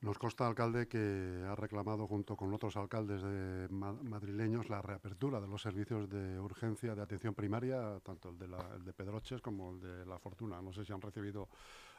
Nos 0.00 0.18
consta, 0.18 0.48
alcalde, 0.48 0.88
que 0.88 1.44
ha 1.48 1.54
reclamado 1.54 2.08
junto 2.08 2.36
con 2.36 2.52
otros 2.52 2.76
alcaldes 2.76 3.22
de 3.22 3.68
madrileños 3.70 4.68
la 4.68 4.82
reapertura 4.82 5.40
de 5.40 5.46
los 5.46 5.62
servicios 5.62 6.08
de 6.08 6.40
urgencia 6.40 6.96
de 6.96 7.02
atención 7.02 7.34
primaria, 7.34 8.00
tanto 8.02 8.30
el 8.30 8.38
de, 8.38 8.48
la, 8.48 8.68
el 8.74 8.84
de 8.84 8.92
Pedroches 8.92 9.40
como 9.40 9.70
el 9.70 9.80
de 9.80 10.04
La 10.04 10.18
Fortuna. 10.18 10.60
No 10.60 10.72
sé 10.72 10.84
si 10.84 10.92
han 10.92 11.00
recibido 11.00 11.48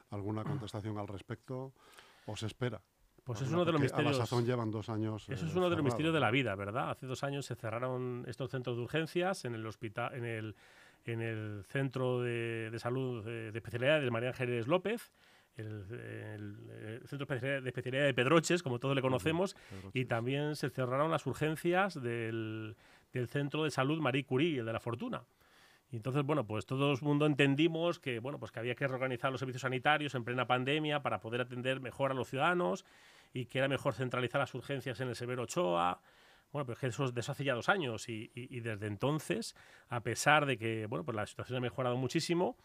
alguna 0.10 0.44
contestación 0.44 0.98
al 0.98 1.08
respecto 1.08 1.72
o 2.26 2.36
se 2.36 2.48
espera. 2.48 2.82
Pues 3.24 3.42
es 3.42 3.50
uno 3.50 3.64
de 3.64 3.72
los 3.72 3.82
misterios. 3.82 4.16
A 4.16 4.20
la 4.20 4.26
sazón 4.26 4.46
llevan 4.46 4.70
dos 4.70 4.90
años. 4.90 5.30
Eso 5.30 5.46
es 5.46 5.56
uno 5.56 5.70
de 5.70 5.76
los 5.78 5.86
misterios 5.86 6.14
de 6.14 6.20
la 6.20 6.30
vida, 6.30 6.56
¿verdad? 6.56 6.92
Hace 6.92 7.06
dos 7.06 7.24
años 7.24 7.46
se 7.46 7.56
cerraron 7.56 8.26
estos 8.28 8.52
centros 8.52 8.76
de 8.76 8.84
urgencias 8.84 9.46
en 9.46 9.56
el 9.56 9.66
hospital, 9.66 10.14
en 10.14 10.26
el, 10.26 10.56
en 11.06 11.22
el 11.22 11.64
centro 11.64 12.22
de, 12.22 12.72
salud 12.80 13.24
de, 13.24 13.50
especialidad 13.50 14.02
de 14.02 14.12
María 14.12 14.30
Ángeles 14.30 14.68
López. 14.68 15.12
El, 15.56 17.02
Centro 17.06 17.28
de 17.28 17.70
Especialidad 17.70 18.06
de 18.06 18.14
Pedroches, 18.16 18.64
como 18.64 18.80
todos 18.80 18.96
le 18.96 19.04
conocemos, 19.04 19.56
y 19.94 20.06
también 20.06 20.56
se 20.56 20.72
cerraron 20.72 21.12
las 21.12 21.28
urgencias 21.28 22.02
del, 22.02 22.76
del 23.14 23.28
Centro 23.28 23.64
de 23.64 23.70
Salud 23.70 24.00
Marie 24.00 24.26
Curie, 24.26 24.60
el 24.60 24.66
de 24.66 24.74
la 24.74 24.80
Fortuna. 24.80 25.24
Y 25.92 25.98
entonces, 25.98 26.24
bueno, 26.24 26.44
pues 26.44 26.66
todo 26.66 26.92
el 26.92 26.98
mundo 27.02 27.28
entendimos 27.28 28.00
que, 28.00 28.18
bueno, 28.18 28.40
pues 28.40 28.52
que 28.52 28.60
había 28.60 28.74
que 28.74 28.88
reorganizar 28.88 29.32
los 29.32 29.40
servicios 29.40 29.62
sanitarios 29.62 30.16
en 30.16 30.24
plena 30.24 30.48
pandemia 30.48 31.04
para 31.04 31.22
poder 31.22 31.42
atender 31.42 31.82
mejor 31.82 32.10
a 32.10 32.16
los 32.16 32.30
ciudadanos 32.30 32.84
y 33.34 33.48
que 33.48 33.58
era 33.58 33.68
mejor 33.68 33.94
centralizar 33.96 34.40
las 34.40 34.54
urgencias 34.54 35.00
en 35.02 35.10
el 35.10 35.16
Severo 35.16 35.44
Ochoa. 35.44 36.00
Bueno, 36.52 36.66
pero 36.68 36.74
es 36.74 36.80
que 36.80 36.88
eso, 36.88 37.12
de 37.12 37.20
eso 37.20 37.32
hace 37.32 37.44
ya 37.44 37.56
dos 37.56 37.68
años 37.68 38.08
y, 38.08 38.28
desde 38.60 38.86
entonces, 38.86 39.56
a 39.90 40.02
pesar 40.02 40.46
de 40.46 40.58
que 40.58 40.86
bueno, 40.86 41.04
pues 41.04 41.16
la 41.16 41.26
situación 41.26 41.58
ha 41.58 41.62
mejorado 41.62 41.98
muchísimo, 41.98 42.56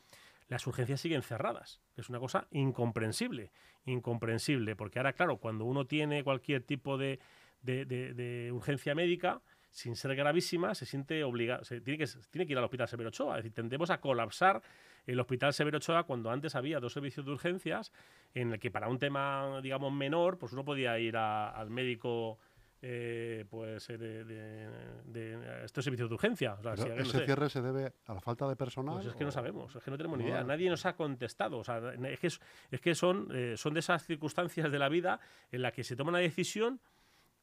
las 0.49 0.67
urgencias 0.67 1.01
siguen 1.01 1.23
cerradas. 1.23 1.81
Es 1.97 2.11
una 2.11 2.19
cosa 2.19 2.47
incomprensible, 2.51 3.51
incomprensible, 3.87 4.77
porque 4.77 4.99
ahora, 4.99 5.15
claro, 5.15 5.39
cuando 5.39 5.65
uno 5.65 5.87
tiene 5.87 6.23
cualquier 6.23 6.63
tipo 6.63 6.99
de, 6.99 7.19
de, 7.63 8.51
urgencia 8.53 8.95
médica, 8.95 9.41
sin 9.71 9.97
ser 9.97 10.15
gravísima, 10.17 10.75
se 10.75 10.85
siente 10.85 11.25
obligado, 11.25 11.65
se, 11.65 11.81
tiene, 11.81 11.99
que, 11.99 12.11
tiene 12.31 12.47
que 12.47 12.53
ir 12.53 12.59
al 12.59 12.65
Hospital 12.65 12.89
Severo 12.89 13.09
Ochoa. 13.09 13.39
Es 13.39 13.45
decir, 13.45 13.55
tendemos 13.55 13.91
a 13.91 14.01
colapsar 14.01 14.63
el 15.07 15.19
Hospital 15.21 15.55
Severo 15.55 15.79
Ochoa 15.79 16.05
cuando 16.05 16.31
antes 16.31 16.55
había 16.55 16.81
dos 16.81 16.93
servicios 16.93 17.25
de 17.25 17.33
urgencias 17.33 17.93
en 18.35 18.53
el 18.53 18.61
que 18.61 18.71
para 18.71 18.89
un 18.89 18.99
tema, 18.99 19.61
digamos, 19.63 19.93
menor, 19.93 20.39
pues 20.39 20.53
uno 20.53 20.65
podía 20.65 20.99
ir 20.99 21.17
al 21.17 21.71
médico 21.71 22.39
eh, 22.81 23.45
pues 23.51 23.91
eh, 23.91 23.99
de, 23.99 25.65
estos 25.65 25.85
servicios 25.85 26.09
de 26.09 26.15
urgencia. 26.15 26.57
¿Ese 26.97 27.25
cierre 27.25 27.51
se 27.51 27.61
debe 27.61 27.93
a 28.07 28.15
la 28.15 28.21
falta 28.21 28.49
de 28.49 28.55
personal? 28.55 28.97
Pues 28.97 29.09
es 29.09 29.15
que 29.17 29.25
no 29.25 29.33
sabemos, 29.33 29.75
es 29.75 29.83
que 29.83 29.91
no 29.91 29.97
tenemos 29.97 30.19
ni 30.19 30.25
idea. 30.25 30.45
Nadie 30.45 30.71
nos 30.71 30.87
ha 30.87 30.95
contestado. 30.95 31.63
es 31.63 32.21
que, 32.21 32.27
es, 32.29 32.81
que 32.81 32.95
son, 32.95 33.29
eh, 33.33 33.57
son 33.57 33.75
de 33.75 33.81
esas 33.81 34.05
circunstancias 34.05 34.71
de 34.71 34.79
la 34.79 34.89
vida 34.89 35.19
en 35.51 35.63
la 35.63 35.73
que 35.73 35.83
se 35.83 35.97
toma 35.97 36.11
una 36.11 36.19
decisión 36.19 36.81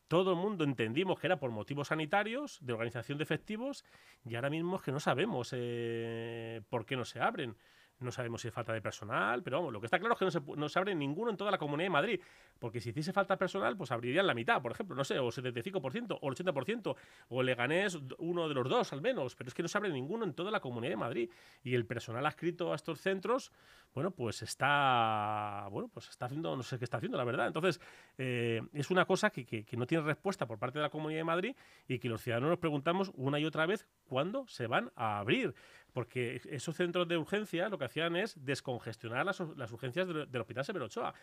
todo 0.07 0.33
el 0.33 0.37
mundo 0.37 0.63
entendimos 0.63 1.19
que 1.19 1.27
era 1.27 1.39
por 1.39 1.49
motivos 1.51 1.87
sanitarios, 1.87 2.59
de 2.61 2.73
organización 2.73 3.17
de 3.17 3.23
efectivos, 3.23 3.83
y 4.23 4.35
ahora 4.35 4.49
mismo 4.49 4.75
es 4.75 4.83
que 4.83 4.91
no 4.91 4.99
sabemos 4.99 5.49
eh, 5.51 6.61
por 6.69 6.85
qué 6.85 6.95
no 6.95 7.05
se 7.05 7.19
abren. 7.19 7.55
No 7.99 8.11
sabemos 8.11 8.41
si 8.41 8.49
es 8.49 8.53
falta 8.53 8.73
de 8.73 8.81
personal, 8.81 9.41
pero 9.43 9.57
vamos, 9.57 9.73
lo 9.73 9.79
que 9.79 9.87
está 9.87 9.99
claro 9.99 10.13
es 10.13 10.19
que 10.19 10.25
no 10.25 10.31
se, 10.31 10.41
no 10.41 10.69
se 10.69 10.79
abre 10.79 10.95
ninguno 10.95 11.31
en 11.31 11.37
toda 11.37 11.51
la 11.51 11.57
Comunidad 11.57 11.85
de 11.85 11.91
Madrid, 11.91 12.21
porque 12.59 12.79
si 12.79 12.89
hiciese 12.89 13.13
falta 13.13 13.37
personal, 13.37 13.77
pues 13.77 13.91
abrirían 13.91 14.27
la 14.27 14.33
mitad, 14.33 14.61
por 14.61 14.71
ejemplo, 14.71 14.95
no 14.95 15.03
sé, 15.03 15.19
o 15.19 15.27
75%, 15.27 16.19
o 16.21 16.29
el 16.29 16.35
80%, 16.35 16.95
o 17.29 17.43
Leganés 17.43 17.97
uno 18.17 18.47
de 18.47 18.53
los 18.53 18.69
dos 18.69 18.93
al 18.93 19.01
menos, 19.01 19.35
pero 19.35 19.47
es 19.47 19.53
que 19.53 19.61
no 19.61 19.67
se 19.67 19.77
abre 19.77 19.89
ninguno 19.89 20.25
en 20.25 20.33
toda 20.33 20.51
la 20.51 20.59
Comunidad 20.59 20.91
de 20.91 20.97
Madrid. 20.97 21.29
Y 21.63 21.75
el 21.75 21.85
personal 21.85 22.25
adscrito 22.25 22.71
a 22.71 22.75
estos 22.75 22.99
centros, 22.99 23.51
bueno, 23.93 24.11
pues 24.11 24.41
está, 24.41 25.67
bueno, 25.71 25.89
pues 25.93 26.09
está 26.09 26.25
haciendo, 26.25 26.55
no 26.55 26.63
sé 26.63 26.77
qué 26.77 26.85
está 26.85 26.97
haciendo, 26.97 27.17
la 27.17 27.23
verdad. 27.23 27.47
Entonces, 27.47 27.79
eh, 28.17 28.61
es 28.73 28.91
una 28.91 29.05
cosa 29.05 29.29
que, 29.29 29.45
que, 29.45 29.63
que 29.63 29.77
no 29.77 29.87
tiene 29.87 30.03
respuesta 30.03 30.45
por 30.45 30.59
parte 30.59 30.79
de 30.79 30.83
la 30.83 30.89
Comunidad 30.89 31.19
de 31.19 31.25
Madrid 31.25 31.55
y 31.87 31.99
que 31.99 32.09
los 32.09 32.21
ciudadanos 32.21 32.49
nos 32.49 32.59
preguntamos 32.59 33.11
una 33.15 33.39
y 33.39 33.45
otra 33.45 33.65
vez 33.65 33.87
cuándo 34.05 34.47
se 34.47 34.67
van 34.67 34.91
a 34.95 35.19
abrir 35.19 35.53
porque 35.95 36.41
esos 36.49 36.75
centros 36.75 37.07
de 37.07 37.17
urgencia 37.17 37.69
lo 37.69 37.77
que 37.77 37.85
hacían 37.85 38.17
es 38.17 38.35
descongestionar 38.43 39.25
las, 39.25 39.39
las 39.55 39.71
urgencias 39.71 40.05
del, 40.05 40.29
del, 40.29 40.41
Hospital 40.41 40.65
Severo 40.65 40.85
Ochoa. 40.87 41.13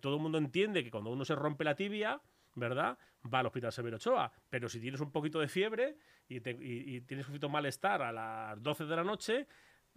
Todo 0.00 0.16
el 0.16 0.22
mundo 0.22 0.38
entiende 0.38 0.82
que 0.82 0.90
cuando 0.90 1.10
uno 1.10 1.26
se 1.26 1.34
rompe 1.34 1.62
la 1.62 1.74
tibia, 1.74 2.18
¿verdad? 2.54 2.96
Va 3.32 3.40
al 3.40 3.46
Hospital 3.46 3.70
Severo 3.70 3.96
Ochoa. 3.96 4.32
Pero 4.48 4.70
si 4.70 4.80
tienes 4.80 5.00
un 5.00 5.12
poquito 5.12 5.40
de 5.40 5.48
fiebre 5.48 5.98
y, 6.26 6.40
te, 6.40 6.52
y, 6.52 6.96
y 6.96 7.00
tienes 7.02 7.26
un 7.26 7.32
poquito 7.32 7.50
malestar 7.50 8.00
a 8.00 8.12
las 8.12 8.62
12 8.62 8.86
de 8.86 8.96
la 8.96 9.04
noche, 9.04 9.46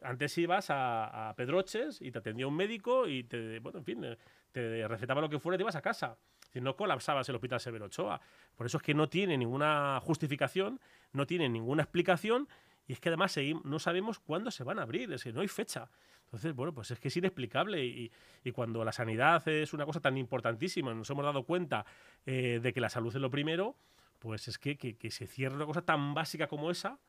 antes 0.03 0.37
ibas 0.37 0.69
a, 0.71 1.29
a, 1.29 1.35
Pedroches 1.37 2.01
y 2.01 2.11
te 2.11 2.19
atendía 2.19 2.47
un 2.47 2.55
médico 2.55 3.07
y 3.07 3.23
te, 3.23 3.59
bueno, 3.59 3.79
en 3.79 3.85
fin, 3.85 4.17
te 4.51 4.85
recetaba 4.89 5.21
lo 5.21 5.29
que 5.29 5.39
fuera 5.39 5.55
y 5.55 5.57
te 5.57 5.63
ibas 5.63 5.77
a 5.77 5.81
casa. 5.81 6.17
Si 6.51 6.61
no 6.61 6.75
colapsabas 6.75 7.27
el 7.29 7.35
Hospital 7.35 7.59
Severo 7.59 7.85
Ochoa. 7.85 8.19
Por 8.55 8.65
eso 8.65 8.77
es 8.77 8.83
que 8.83 8.93
no 8.93 9.07
tiene 9.07 9.37
ninguna 9.37 9.99
justificación, 10.01 10.79
no 11.13 11.25
tiene 11.25 11.49
ninguna 11.49 11.83
explicación 11.83 12.47
y 12.87 12.93
es 12.93 12.99
que 12.99 13.09
además 13.09 13.37
no 13.63 13.79
sabemos 13.79 14.19
cuándo 14.19 14.49
se 14.49 14.63
van 14.63 14.79
a 14.79 14.83
abrir, 14.83 15.11
es 15.11 15.23
que 15.23 15.33
no 15.33 15.41
hay 15.41 15.47
fecha. 15.47 15.89
Entonces, 16.25 16.53
bueno, 16.53 16.73
pues 16.73 16.91
es 16.91 16.99
que 16.99 17.09
es 17.09 17.17
inexplicable 17.17 17.85
y, 17.85 18.11
y 18.43 18.51
cuando 18.51 18.83
la 18.83 18.91
sanidad 18.91 19.45
es 19.47 19.73
una 19.73 19.85
cosa 19.85 19.99
tan 19.99 20.17
importantísima, 20.17 20.93
nos 20.93 21.09
hemos 21.09 21.23
dado 21.25 21.43
cuenta 21.43 21.85
eh, 22.25 22.59
de 22.61 22.73
que 22.73 22.81
la 22.81 22.89
salud 22.89 23.13
es 23.15 23.21
lo 23.21 23.29
primero, 23.29 23.75
pues 24.19 24.47
es 24.47 24.57
que, 24.57 24.77
que, 24.77 24.95
que 24.95 25.11
se 25.11 25.27
cierre 25.27 25.55
una 25.55 25.65
cosa 25.65 25.81
tan 25.81 26.13
básica 26.13 26.47
como 26.47 26.71
esa, 26.71 26.99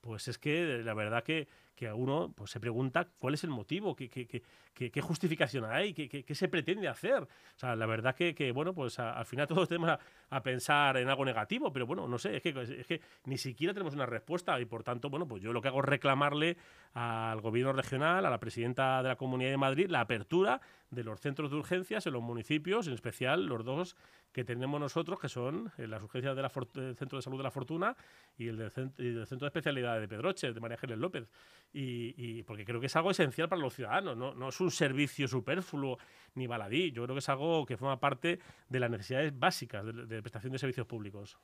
pues 0.00 0.28
es 0.28 0.38
que 0.38 0.82
la 0.84 0.94
verdad 0.94 1.22
que, 1.22 1.48
que 1.78 1.86
a 1.86 1.94
uno 1.94 2.32
pues, 2.34 2.50
se 2.50 2.58
pregunta 2.58 3.06
cuál 3.20 3.34
es 3.34 3.44
el 3.44 3.50
motivo, 3.50 3.94
qué, 3.94 4.08
qué, 4.08 4.26
qué, 4.26 4.90
qué 4.90 5.00
justificación 5.00 5.64
hay, 5.64 5.94
qué, 5.94 6.34
se 6.34 6.48
pretende 6.48 6.88
hacer. 6.88 7.22
O 7.22 7.28
sea, 7.58 7.76
la 7.76 7.86
verdad 7.86 8.16
que, 8.16 8.34
que 8.34 8.50
bueno, 8.50 8.74
pues 8.74 8.98
al 8.98 9.24
final 9.24 9.46
todos 9.46 9.68
tenemos 9.68 9.96
a, 10.28 10.42
pensar 10.42 10.96
en 10.96 11.08
algo 11.08 11.24
negativo, 11.24 11.72
pero 11.72 11.86
bueno, 11.86 12.08
no 12.08 12.18
sé, 12.18 12.36
es 12.36 12.42
que, 12.42 12.48
es 12.48 12.86
que 12.86 13.00
ni 13.26 13.38
siquiera 13.38 13.72
tenemos 13.72 13.94
una 13.94 14.06
respuesta 14.06 14.60
y 14.60 14.64
por 14.64 14.82
tanto, 14.82 15.08
bueno, 15.08 15.28
pues 15.28 15.40
yo 15.40 15.52
lo 15.52 15.62
que 15.62 15.68
hago 15.68 15.78
es 15.78 15.84
reclamarle 15.84 16.56
al 16.94 17.40
gobierno 17.40 17.72
regional, 17.72 18.26
a 18.26 18.30
la 18.30 18.40
presidenta 18.40 19.00
de 19.00 19.10
la 19.10 19.16
Comunidad 19.16 19.50
de 19.50 19.56
Madrid, 19.56 19.88
la 19.88 20.00
apertura 20.00 20.60
de 20.90 21.04
los 21.04 21.20
centros 21.20 21.50
de 21.50 21.58
urgencias 21.58 22.06
en 22.06 22.12
los 22.14 22.22
municipios, 22.22 22.88
en 22.88 22.94
especial 22.94 23.46
los 23.46 23.64
dos 23.64 23.96
que 24.32 24.44
tenemos 24.44 24.80
nosotros, 24.80 25.18
que 25.18 25.28
son 25.28 25.72
eh, 25.78 25.86
las 25.86 26.02
urgencias 26.02 26.36
del 26.36 26.96
Centro 26.96 27.18
de 27.18 27.22
Salud 27.22 27.38
de 27.38 27.44
la 27.44 27.50
Fortuna 27.50 27.96
y 28.36 28.48
el 28.48 28.56
del, 28.56 28.70
Centro, 28.70 29.04
de 29.04 29.46
Especialidad 29.46 30.00
de 30.00 30.08
Pedroche, 30.08 30.52
de 30.52 30.60
María 30.60 30.76
Ángeles 30.76 30.98
López. 30.98 31.28
Y, 31.72 32.42
porque 32.44 32.64
creo 32.64 32.80
que 32.80 32.86
es 32.86 32.96
algo 32.96 33.10
esencial 33.10 33.48
para 33.48 33.60
los 33.60 33.74
ciudadanos, 33.74 34.16
no, 34.16 34.34
no 34.34 34.48
es 34.48 34.60
un 34.60 34.70
servicio 34.70 35.28
superfluo 35.28 35.98
ni 36.34 36.46
baladí, 36.46 36.92
yo 36.92 37.04
creo 37.04 37.14
que 37.14 37.20
es 37.20 37.28
algo 37.28 37.66
que 37.66 37.76
forma 37.76 38.00
parte 38.00 38.38
de 38.68 38.80
las 38.80 38.90
necesidades 38.90 39.38
básicas 39.38 39.84
de, 39.84 40.22
prestación 40.22 40.52
de 40.52 40.58
servicios 40.58 40.86
públicos. 40.86 41.38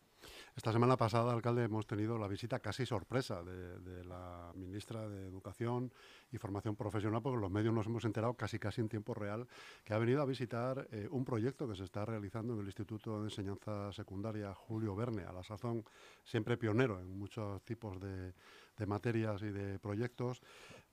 Esta 0.56 0.72
semana 0.72 0.96
pasada, 0.96 1.32
alcalde, 1.32 1.64
hemos 1.64 1.86
tenido 1.86 2.16
la 2.16 2.28
visita 2.28 2.60
casi 2.60 2.86
sorpresa 2.86 3.42
de, 3.42 3.78
de 3.80 4.04
la 4.04 4.52
ministra 4.54 5.08
de 5.08 5.26
Educación 5.26 5.92
y 6.32 6.38
Formación 6.38 6.76
Profesional, 6.76 7.20
porque 7.22 7.40
los 7.40 7.50
medios 7.50 7.74
nos 7.74 7.86
hemos 7.86 8.04
enterado 8.04 8.34
casi 8.34 8.58
casi 8.58 8.80
en 8.80 8.88
tiempo 8.88 9.14
real 9.14 9.46
que 9.84 9.94
ha 9.94 9.98
venido 9.98 10.22
a 10.22 10.26
visitar 10.26 10.86
eh, 10.90 11.08
un 11.10 11.24
proyecto 11.24 11.68
que 11.68 11.76
se 11.76 11.84
está 11.84 12.04
realizando 12.04 12.54
en 12.54 12.60
el 12.60 12.66
Instituto 12.66 13.18
de 13.18 13.24
Enseñanza 13.24 13.92
Secundaria 13.92 14.54
Julio 14.54 14.94
Verne, 14.94 15.24
a 15.24 15.32
la 15.32 15.42
sazón 15.42 15.84
siempre 16.24 16.56
pionero 16.56 17.00
en 17.00 17.18
muchos 17.18 17.62
tipos 17.64 18.00
de, 18.00 18.32
de 18.76 18.86
materias 18.86 19.42
y 19.42 19.50
de 19.50 19.78
proyectos, 19.78 20.42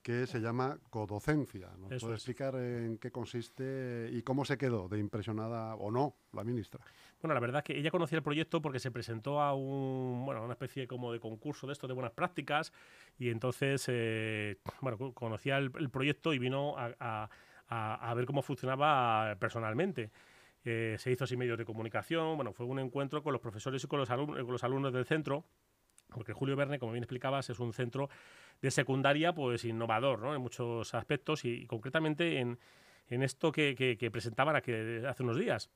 que 0.02 0.26
se 0.26 0.40
llama 0.40 0.78
codocencia. 0.90 1.70
¿Nos 1.78 1.92
Eso 1.92 2.06
puede 2.06 2.16
es. 2.16 2.20
explicar 2.20 2.54
en 2.56 2.98
qué 2.98 3.12
consiste 3.12 4.08
y 4.12 4.22
cómo 4.22 4.44
se 4.44 4.58
quedó 4.58 4.88
de 4.88 4.98
impresionada 4.98 5.76
o 5.76 5.90
no 5.90 6.16
la 6.32 6.42
ministra? 6.42 6.80
Bueno, 7.20 7.34
la 7.34 7.40
verdad 7.40 7.58
es 7.58 7.64
que 7.64 7.78
ella 7.78 7.92
conocía 7.92 8.18
el 8.18 8.24
proyecto 8.24 8.60
porque 8.60 8.80
se 8.80 8.90
presentó 8.90 9.40
a 9.40 9.54
un, 9.54 10.24
bueno, 10.24 10.42
una 10.42 10.54
especie 10.54 10.88
como 10.88 11.12
de 11.12 11.20
concurso 11.20 11.68
de 11.68 11.72
esto 11.72 11.86
de 11.86 11.94
buenas 11.94 12.12
prácticas 12.12 12.72
y 13.16 13.28
entonces, 13.30 13.84
eh, 13.88 14.58
bueno, 14.80 15.12
conocía 15.14 15.58
el, 15.58 15.70
el, 15.78 15.88
proyecto 15.90 16.32
y 16.34 16.40
vino 16.40 16.76
a, 16.76 16.92
a, 16.98 17.30
a, 17.68 18.10
a 18.10 18.14
ver 18.14 18.26
cómo 18.26 18.42
funcionaba 18.42 19.36
personalmente. 19.38 20.10
Eh, 20.64 20.96
se 20.98 21.10
hizo 21.10 21.26
sin 21.26 21.38
medios 21.38 21.58
de 21.58 21.64
comunicación, 21.64 22.36
bueno, 22.36 22.52
fue 22.52 22.66
un 22.66 22.78
encuentro 22.78 23.22
con 23.22 23.32
los 23.32 23.40
profesores 23.42 23.82
y 23.82 23.86
con 23.88 23.98
los, 23.98 24.10
alumnos, 24.10 24.38
con 24.44 24.52
los 24.52 24.62
alumnos 24.62 24.92
del 24.92 25.04
centro, 25.04 25.44
porque 26.14 26.32
Julio 26.32 26.56
Verne, 26.56 26.78
como 26.78 26.92
bien 26.92 27.04
explicabas, 27.04 27.50
es 27.50 27.58
un 27.58 27.72
centro 27.72 28.08
de 28.60 28.70
secundaria 28.70 29.32
pues 29.32 29.64
innovador 29.64 30.20
¿no? 30.20 30.34
en 30.34 30.40
muchos 30.40 30.94
aspectos 30.94 31.44
y, 31.44 31.62
y 31.62 31.66
concretamente 31.66 32.38
en, 32.38 32.58
en 33.08 33.22
esto 33.22 33.52
que, 33.52 33.74
que, 33.74 33.96
que 33.96 34.10
presentaban 34.10 34.56
aquí, 34.56 34.72
hace 34.72 35.22
unos 35.22 35.38
días. 35.38 35.70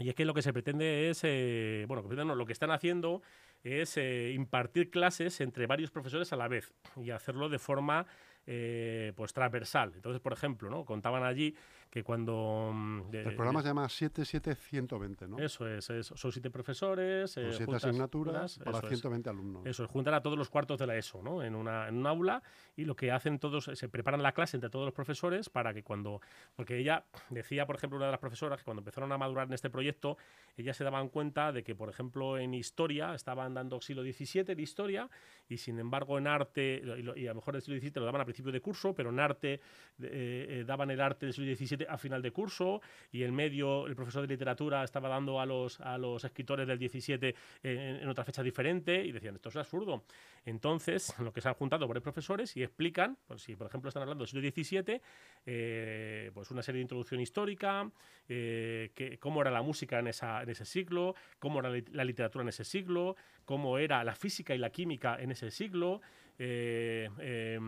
Y 0.00 0.08
es 0.08 0.14
que 0.14 0.24
lo 0.24 0.32
que 0.32 0.42
se 0.42 0.52
pretende 0.52 1.10
es, 1.10 1.20
eh, 1.24 1.84
bueno, 1.86 2.02
no, 2.24 2.34
lo 2.34 2.46
que 2.46 2.54
están 2.54 2.70
haciendo 2.70 3.22
es 3.62 3.98
eh, 3.98 4.32
impartir 4.34 4.90
clases 4.90 5.40
entre 5.42 5.66
varios 5.66 5.90
profesores 5.90 6.32
a 6.32 6.36
la 6.36 6.48
vez 6.48 6.72
y 6.96 7.10
hacerlo 7.10 7.50
de 7.50 7.58
forma 7.58 8.06
eh, 8.46 9.12
pues 9.14 9.34
transversal. 9.34 9.92
Entonces, 9.94 10.22
por 10.22 10.32
ejemplo, 10.32 10.70
¿no? 10.70 10.86
contaban 10.86 11.22
allí 11.22 11.54
que 11.90 12.04
cuando... 12.04 12.72
Eh, 13.12 13.24
el 13.26 13.34
programa 13.34 13.62
se 13.62 13.68
llama 13.68 13.88
77120, 13.88 15.26
¿no? 15.26 15.38
Eso 15.40 15.66
es, 15.66 15.90
es 15.90 16.06
son 16.06 16.30
siete 16.30 16.48
profesores... 16.48 17.36
Eh, 17.36 17.48
siete 17.50 17.64
juntas, 17.64 17.84
asignaturas 17.84 18.58
para 18.64 18.80
120 18.80 19.28
es, 19.28 19.34
alumnos. 19.34 19.66
Eso 19.66 19.84
es, 19.84 19.90
juntan 19.90 20.14
a 20.14 20.22
todos 20.22 20.38
los 20.38 20.48
cuartos 20.48 20.78
de 20.78 20.86
la 20.86 20.96
ESO, 20.96 21.20
¿no? 21.20 21.42
En, 21.42 21.56
una, 21.56 21.88
en 21.88 21.96
un 21.96 22.06
aula 22.06 22.42
y 22.76 22.84
lo 22.84 22.94
que 22.94 23.10
hacen 23.10 23.40
todos, 23.40 23.64
se 23.74 23.88
preparan 23.88 24.22
la 24.22 24.32
clase 24.32 24.56
entre 24.56 24.70
todos 24.70 24.84
los 24.84 24.94
profesores 24.94 25.50
para 25.50 25.74
que 25.74 25.82
cuando... 25.82 26.20
Porque 26.54 26.78
ella 26.78 27.04
decía, 27.28 27.66
por 27.66 27.74
ejemplo, 27.74 27.96
una 27.96 28.06
de 28.06 28.12
las 28.12 28.20
profesoras 28.20 28.60
que 28.60 28.64
cuando 28.64 28.82
empezaron 28.82 29.10
a 29.10 29.18
madurar 29.18 29.48
en 29.48 29.54
este 29.54 29.68
proyecto, 29.68 30.16
ellas 30.56 30.76
se 30.76 30.84
daban 30.84 31.08
cuenta 31.08 31.50
de 31.50 31.64
que, 31.64 31.74
por 31.74 31.88
ejemplo, 31.88 32.38
en 32.38 32.54
historia 32.54 33.14
estaban 33.14 33.52
dando 33.52 33.80
siglo 33.80 34.04
XVII 34.04 34.54
de 34.54 34.62
historia 34.62 35.10
y, 35.48 35.56
sin 35.56 35.80
embargo, 35.80 36.18
en 36.18 36.28
arte, 36.28 36.82
y, 36.84 37.20
y 37.20 37.26
a 37.26 37.30
lo 37.30 37.36
mejor 37.36 37.56
el 37.56 37.62
siglo 37.62 37.80
XVII 37.80 37.92
lo 37.96 38.04
daban 38.04 38.20
a 38.20 38.24
principio 38.24 38.52
de 38.52 38.60
curso, 38.60 38.94
pero 38.94 39.10
en 39.10 39.18
arte 39.18 39.54
eh, 39.54 40.46
eh, 40.48 40.64
daban 40.64 40.90
el 40.92 41.00
arte 41.00 41.26
del 41.26 41.34
siglo 41.34 41.52
XVII 41.52 41.79
a 41.88 41.98
final 41.98 42.22
de 42.22 42.30
curso 42.30 42.80
y 43.12 43.22
en 43.22 43.34
medio 43.34 43.86
el 43.86 43.94
profesor 43.94 44.22
de 44.22 44.28
literatura 44.28 44.84
estaba 44.84 45.08
dando 45.08 45.40
a 45.40 45.46
los, 45.46 45.80
a 45.80 45.98
los 45.98 46.24
escritores 46.24 46.66
del 46.66 46.78
17 46.78 47.34
en, 47.62 48.08
otra 48.08 48.24
fecha 48.24 48.42
diferente 48.42 49.04
y 49.04 49.12
decían, 49.12 49.36
esto 49.36 49.48
es 49.48 49.56
absurdo. 49.56 50.04
Entonces, 50.44 51.14
lo 51.20 51.32
que 51.32 51.40
se 51.40 51.48
han 51.48 51.54
juntado 51.54 51.86
varios 51.86 52.02
profesores 52.02 52.56
y 52.56 52.62
explican, 52.62 53.16
pues 53.26 53.42
si 53.42 53.56
por 53.56 53.66
ejemplo 53.66 53.88
están 53.88 54.02
hablando 54.02 54.24
del 54.24 54.28
siglo 54.28 54.48
XVII, 54.48 55.00
eh, 55.46 56.30
pues 56.34 56.50
una 56.50 56.62
serie 56.62 56.78
de 56.78 56.82
introducción 56.82 57.20
histórica, 57.20 57.90
eh, 58.28 58.90
que, 58.94 59.18
cómo 59.18 59.40
era 59.40 59.50
la 59.50 59.62
música 59.62 59.98
en, 59.98 60.08
esa, 60.08 60.42
en 60.42 60.50
ese 60.50 60.64
siglo, 60.64 61.14
cómo 61.38 61.60
era 61.60 61.70
la 61.92 62.04
literatura 62.04 62.42
en 62.42 62.48
ese 62.48 62.64
siglo, 62.64 63.16
cómo 63.44 63.78
era 63.78 64.04
la 64.04 64.14
física 64.14 64.54
y 64.54 64.58
la 64.58 64.70
química 64.70 65.16
en 65.20 65.32
ese 65.32 65.50
siglo, 65.50 66.00
eh, 66.42 67.10
eh, 67.18 67.58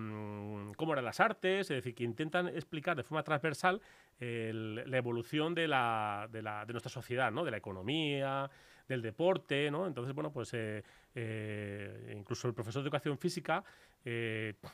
cómo 0.76 0.92
eran 0.94 1.04
las 1.04 1.20
artes, 1.20 1.70
es 1.70 1.76
decir, 1.76 1.94
que 1.94 2.04
intentan 2.04 2.48
explicar 2.48 2.96
de 2.96 3.02
forma 3.02 3.22
transversal 3.22 3.82
la 4.18 4.96
evolución 4.96 5.54
de, 5.54 5.66
nuestra 5.68 6.88
sociedad, 6.88 7.30
de 7.32 7.50
la 7.50 7.56
economía, 7.56 8.48
del 8.88 9.02
deporte, 9.02 9.70
¿no? 9.70 9.86
Entonces, 9.86 10.14
bueno, 10.14 10.32
pues 10.32 10.54
eh, 10.54 10.82
eh, 11.14 12.14
incluso 12.16 12.48
el 12.48 12.54
profesor 12.54 12.82
de 12.82 12.86
educación 12.86 13.18
física 13.18 13.62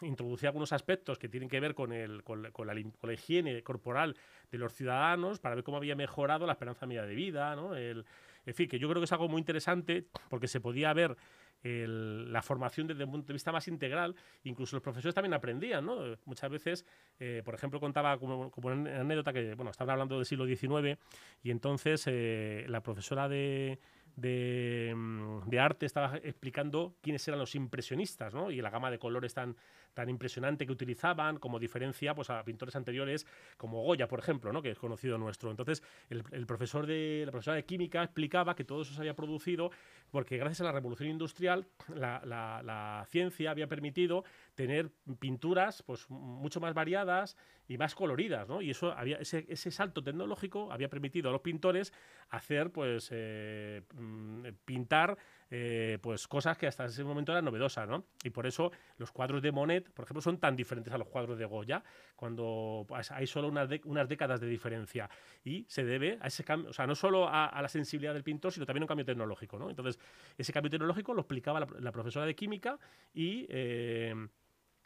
introducía 0.01 0.49
algunos 0.49 0.73
aspectos 0.73 1.19
que 1.19 1.29
tienen 1.29 1.51
que 1.51 1.61
ver 1.61 1.75
con, 1.75 1.91
la, 1.91 3.13
higiene 3.13 3.63
corporal 3.63 4.17
de 4.51 4.59
los 4.59 4.73
ciudadanos 4.73 5.39
para 5.39 5.55
ver 5.55 5.65
cómo 5.65 5.77
había 5.77 5.95
mejorado 5.95 6.47
la 6.47 6.53
esperanza 6.53 6.87
media 6.87 7.05
de 7.05 7.15
vida. 7.15 7.55
El, 7.77 8.07
en 8.47 8.55
fin, 8.55 8.69
que 8.69 8.79
yo 8.79 8.89
creo 8.89 9.03
que 9.03 9.05
es 9.05 9.13
algo 9.13 9.29
muy 9.29 9.41
interesante 9.41 10.07
porque 10.31 10.49
se 10.49 10.61
podía 10.61 10.95
ver 10.95 11.15
la 11.63 12.43
formación 12.43 12.87
desde 12.87 13.05
un 13.05 13.11
punto 13.11 13.29
de 13.29 13.33
vista 13.35 13.53
más 13.53 13.67
integral, 13.69 14.15
incluso 14.45 14.77
los 14.77 14.83
profesores 14.83 15.15
también 15.15 15.35
aprendían, 15.35 15.85
¿no? 15.85 16.17
Muchas 16.25 16.51
veces, 16.51 16.87
eh, 17.19 17.43
por 17.45 17.55
ejemplo, 17.55 17.81
contaba 17.81 18.19
como, 18.19 18.51
como, 18.51 18.69
una 18.69 19.01
anécdota 19.01 19.33
que, 19.33 19.55
bueno, 19.55 19.71
estaban 19.71 19.93
hablando 19.93 20.17
del 20.17 20.25
siglo 20.25 20.47
XIX 20.47 20.99
y 21.43 21.51
entonces 21.51 22.05
eh, 22.07 22.65
la 22.69 22.83
profesora 22.83 23.29
de, 23.29 23.79
de, 24.21 24.93
mm, 24.97 25.49
de, 25.49 25.61
arte 25.61 25.87
estaba 25.87 26.17
explicando 26.17 26.97
quiénes 27.01 27.27
eran 27.29 27.39
los 27.39 27.55
impresionistas, 27.55 28.35
¿no? 28.35 28.51
Y 28.51 28.61
la 28.61 28.71
gama 28.71 28.91
de 28.91 28.99
colores 28.99 29.35
tan, 29.35 29.57
tan 29.95 30.09
impresionante 30.09 30.67
que 30.67 30.73
utilizaban, 30.73 31.39
como 31.39 31.59
diferencia 31.59 32.15
pues, 32.15 32.31
a 32.31 32.45
pintores 32.45 32.77
anteriores 32.77 33.27
como 33.57 33.83
Goya, 33.83 34.09
por 34.09 34.19
ejemplo, 34.19 34.53
¿no? 34.53 34.63
que 34.63 34.71
es 34.71 34.79
conocido 34.79 35.19
nuestro. 35.19 35.51
Entonces, 35.51 35.83
el, 36.11 36.23
el, 36.33 36.47
profesor 36.47 36.87
de, 36.87 37.23
la 37.25 37.33
profesora 37.33 37.57
de 37.57 37.65
química 37.65 38.03
explicaba 38.03 38.55
que 38.55 38.65
todo 38.65 38.83
eso 38.83 38.95
se 38.95 39.01
había 39.01 39.15
producido 39.15 39.71
porque 40.11 40.37
gracias 40.37 40.61
a 40.63 40.65
la 40.65 40.73
revolución 40.73 41.09
industrial 41.11 41.67
la, 41.95 42.21
la, 42.25 42.63
la 42.63 43.07
ciencia 43.09 43.51
había 43.51 43.67
permitido 43.67 44.25
tener 44.59 44.91
pinturas 45.21 45.85
pues 45.85 46.11
mucho 46.11 46.59
más 46.59 46.75
variadas 46.75 47.37
y 47.69 47.79
más 47.79 47.95
coloridas, 47.95 48.49
¿no? 48.49 48.61
Y 48.61 48.71
eso 48.71 48.91
había 48.91 49.19
ese, 49.19 49.47
ese 49.49 49.71
salto 49.71 50.03
tecnológico 50.03 50.73
había 50.73 50.89
permitido 50.89 51.29
a 51.29 51.33
los 51.33 51.43
pintores 51.43 51.93
hacer 52.31 52.73
pues 52.73 53.09
eh, 53.13 53.83
mm, 53.95 54.47
pintar 54.65 55.17
eh, 55.49 55.99
pues 56.03 56.27
cosas 56.27 56.59
que 56.59 56.67
hasta 56.67 56.87
ese 56.87 57.05
momento 57.05 57.31
eran 57.31 57.45
novedosas, 57.45 57.89
¿no? 57.89 58.07
Y 58.25 58.31
por 58.31 58.49
eso 58.49 58.73
los 58.97 59.13
cuadros 59.13 59.43
de 59.43 59.53
Monet, 59.53 59.91
por 59.93 60.05
ejemplo, 60.05 60.21
son 60.21 60.39
tan 60.39 60.57
diferentes 60.57 60.93
a 60.93 60.99
los 60.99 61.07
cuadros 61.07 61.39
de 61.39 61.45
Goya, 61.45 61.85
cuando 62.17 62.85
pues, 62.89 63.13
hay 63.13 63.29
solo 63.29 63.47
unas, 63.47 63.71
unas 63.85 64.09
décadas 64.09 64.41
de 64.41 64.49
diferencia. 64.49 65.09
Y 65.45 65.65
se 65.69 65.85
debe 65.85 66.19
a 66.21 66.27
ese 66.27 66.43
cambio, 66.43 66.71
o 66.71 66.73
sea, 66.73 66.87
no 66.87 66.97
solo 66.97 67.29
a, 67.29 67.63
la 67.63 67.69
sensibilidad 67.69 68.13
del 68.13 68.25
pintor, 68.25 68.53
sino 68.53 68.67
también 68.67 68.83
a 68.83 68.85
un 68.85 68.89
cambio 68.89 69.07
tecnológico, 69.07 69.57
¿no? 69.57 69.71
Entonces, 69.71 70.01
ese 70.37 70.53
cambio 70.53 70.69
tecnológico 70.69 71.15
lo 71.15 71.21
explicaba 71.21 71.61
la, 71.61 71.93
profesora 71.93 72.27
de 72.27 72.35
química 72.35 72.79
y 73.15 73.47
eh, 73.49 74.15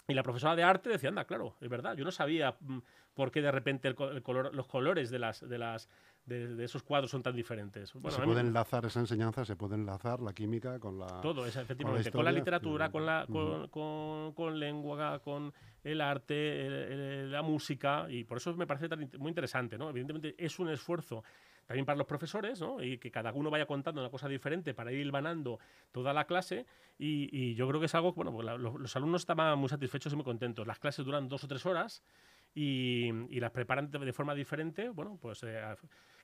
y 0.08 0.14
la 0.14 0.22
profesora 0.22 0.56
de 0.56 0.62
arte 0.64 0.90
decía, 0.90 1.08
anda, 1.08 1.24
claro, 1.24 1.56
es 1.60 1.68
verdad, 1.68 1.96
yo 1.96 2.04
no 2.04 2.10
sabía 2.10 2.56
mm, 2.60 2.78
por 3.14 3.30
qué 3.30 3.40
de 3.40 3.52
repente 3.52 3.88
el, 3.88 3.94
color, 3.94 4.54
los 4.54 4.66
colores 4.66 5.10
de, 5.10 5.18
las, 5.18 5.48
de, 5.48 5.58
las, 5.58 5.88
de, 6.26 6.64
esos 6.64 6.82
cuadros 6.82 7.10
son 7.10 7.22
tan 7.22 7.36
diferentes. 7.36 7.92
Bueno, 7.92 8.10
se 8.10 8.22
puede 8.22 8.40
enlazar 8.40 8.84
esa 8.84 9.00
enseñanza, 9.00 9.44
se 9.44 9.54
puede 9.54 9.76
enlazar 9.76 10.20
la 10.20 10.32
química 10.32 10.78
con 10.80 10.98
la... 10.98 11.20
Todo, 11.20 11.46
efectivamente, 11.46 12.10
con 12.10 12.24
la, 12.24 12.32
literatura, 12.32 12.90
con, 12.90 13.06
la, 13.06 13.26
con, 13.70 14.32
con, 14.32 14.58
lengua, 14.58 15.20
con 15.20 15.52
el 15.84 16.00
arte, 16.00 17.26
la 17.28 17.42
música, 17.42 18.06
y 18.08 18.24
por 18.24 18.38
eso 18.38 18.54
me 18.56 18.66
parece 18.66 18.88
muy 19.18 19.28
interesante, 19.28 19.78
¿no? 19.78 19.88
Evidentemente 19.90 20.34
es 20.36 20.58
un 20.58 20.68
esfuerzo 20.68 21.22
también 21.66 21.86
para 21.86 21.96
los 21.96 22.06
profesores, 22.06 22.60
¿no? 22.60 22.82
Y 22.82 22.98
que 22.98 23.10
cada 23.10 23.32
uno 23.32 23.50
vaya 23.50 23.66
contando 23.66 24.00
una 24.00 24.10
cosa 24.10 24.28
diferente 24.28 24.74
para 24.74 24.92
ir 24.92 24.98
hilvanando 24.98 25.58
toda 25.90 26.12
la 26.12 26.26
clase. 26.26 26.66
Y, 26.98 27.54
yo 27.54 27.68
creo 27.68 27.80
que 27.80 27.86
es 27.86 27.94
algo, 27.94 28.12
bueno, 28.12 28.32
pues 28.32 28.46
los, 28.46 28.96
alumnos 28.96 29.22
estaban 29.22 29.58
muy 29.58 29.68
satisfechos 29.68 30.12
y 30.12 30.16
muy 30.16 30.24
contentos. 30.24 30.66
Las 30.66 30.78
clases 30.78 31.04
duran 31.04 31.28
dos 31.28 31.44
o 31.44 31.48
tres 31.48 31.64
horas 31.66 32.02
y, 32.54 33.10
las 33.40 33.50
preparan 33.50 33.90
de, 33.90 34.12
forma 34.12 34.34
diferente. 34.34 34.88
Bueno, 34.88 35.18
pues 35.20 35.42
eh, 35.44 35.60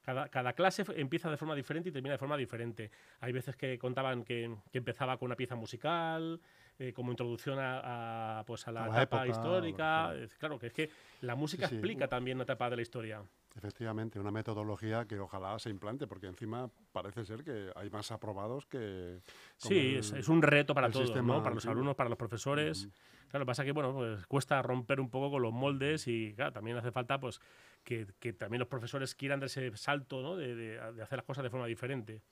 cada, 0.02 0.28
cada, 0.28 0.52
clase 0.52 0.84
empieza 0.96 1.30
de 1.30 1.36
forma 1.36 1.54
diferente 1.54 1.88
y 1.88 1.92
termina 1.92 2.12
de 2.12 2.18
forma 2.18 2.36
diferente. 2.36 2.90
Hay 3.20 3.32
veces 3.32 3.56
que 3.56 3.78
contaban 3.78 4.24
que, 4.24 4.54
que 4.70 4.78
empezaba 4.78 5.16
con 5.18 5.26
una 5.26 5.36
pieza 5.36 5.56
musical, 5.56 6.40
eh, 6.80 6.92
como 6.92 7.10
introducción 7.10 7.58
a, 7.60 8.44
pues 8.46 8.68
a 8.68 8.72
la, 8.72 8.86
etapa 8.86 9.26
histórica. 9.26 10.14
Claro, 10.38 10.60
que 10.60 10.68
es 10.68 10.72
que 10.72 10.90
la 11.22 11.34
música 11.34 11.66
explica 11.66 12.06
también 12.06 12.36
una 12.36 12.44
etapa 12.44 12.70
de 12.70 12.76
la 12.76 12.82
historia. 12.82 13.20
Efectivamente, 13.56 14.20
una 14.20 14.30
metodología 14.30 15.06
que 15.06 15.18
ojalá 15.18 15.58
se 15.58 15.70
implante, 15.70 16.06
porque 16.06 16.26
encima 16.26 16.70
parece 16.92 17.24
ser 17.24 17.42
que 17.42 17.72
hay 17.74 17.90
más 17.90 18.10
aprobados 18.12 18.66
que... 18.66 19.20
Sí, 19.56 19.96
es, 19.96 20.28
un 20.28 20.42
reto 20.42 20.74
para 20.74 20.90
todos, 20.90 21.10
¿no? 21.22 21.42
para 21.42 21.54
los 21.54 21.66
alumnos, 21.66 21.96
para 21.96 22.08
los 22.08 22.18
profesores. 22.18 22.88
Claro, 23.28 23.44
pasa 23.44 23.64
que 23.64 23.72
bueno, 23.72 23.92
pues 23.92 24.26
cuesta 24.26 24.62
romper 24.62 25.00
un 25.00 25.10
poco 25.10 25.30
con 25.30 25.42
los 25.42 25.52
moldes 25.52 26.08
y 26.08 26.32
claro, 26.34 26.52
también 26.52 26.76
hace 26.78 26.90
falta 26.92 27.20
pues 27.20 27.40
que, 27.84 28.06
que 28.18 28.32
también 28.32 28.60
los 28.60 28.68
profesores 28.68 29.14
quieran 29.14 29.40
dar 29.40 29.48
ese 29.48 29.76
salto 29.76 30.22
¿no? 30.22 30.36
de, 30.36 30.54
de, 30.54 30.92
de 30.92 31.02
hacer 31.02 31.18
las 31.18 31.26
cosas 31.26 31.44
de 31.44 31.50
forma 31.50 31.66
diferente. 31.66 32.22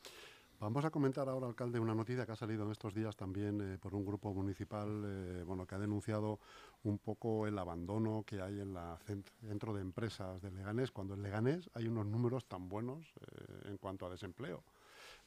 Vamos 0.59 0.87
a 0.87 0.91
comentar 0.91 1.29
ahora, 1.29 1.47
alcalde, 1.47 1.79
una 1.79 1.95
noticia 1.95 2.25
que 2.25 2.33
ha 2.33 2.37
salido 2.37 2.65
en 2.65 2.71
estos 2.71 2.95
días 2.95 3.15
también 3.15 3.61
eh, 3.61 3.79
por 3.79 3.95
un 3.95 4.07
grupo 4.07 4.33
municipal 4.33 4.89
eh, 5.05 5.43
bueno, 5.45 5.67
que 5.67 5.75
ha 5.75 5.79
denunciado 5.79 6.41
un 6.83 6.97
poco 6.97 7.47
el 7.47 7.59
abandono 7.59 8.25
que 8.27 8.41
hay 8.41 8.61
en 8.61 8.73
la 8.73 8.99
centro 9.43 9.75
de 9.75 9.83
empresas 9.83 10.41
de 10.41 10.51
Leganés, 10.51 10.91
cuando 10.93 11.13
en 11.13 11.23
Leganés 11.23 11.69
hay 11.75 11.87
unos 11.89 12.07
números 12.07 12.47
tan 12.47 12.71
buenos 12.71 13.05
eh, 13.21 13.69
en 13.69 13.77
cuanto 13.77 14.07
a 14.07 14.11
desempleo. 14.11 14.63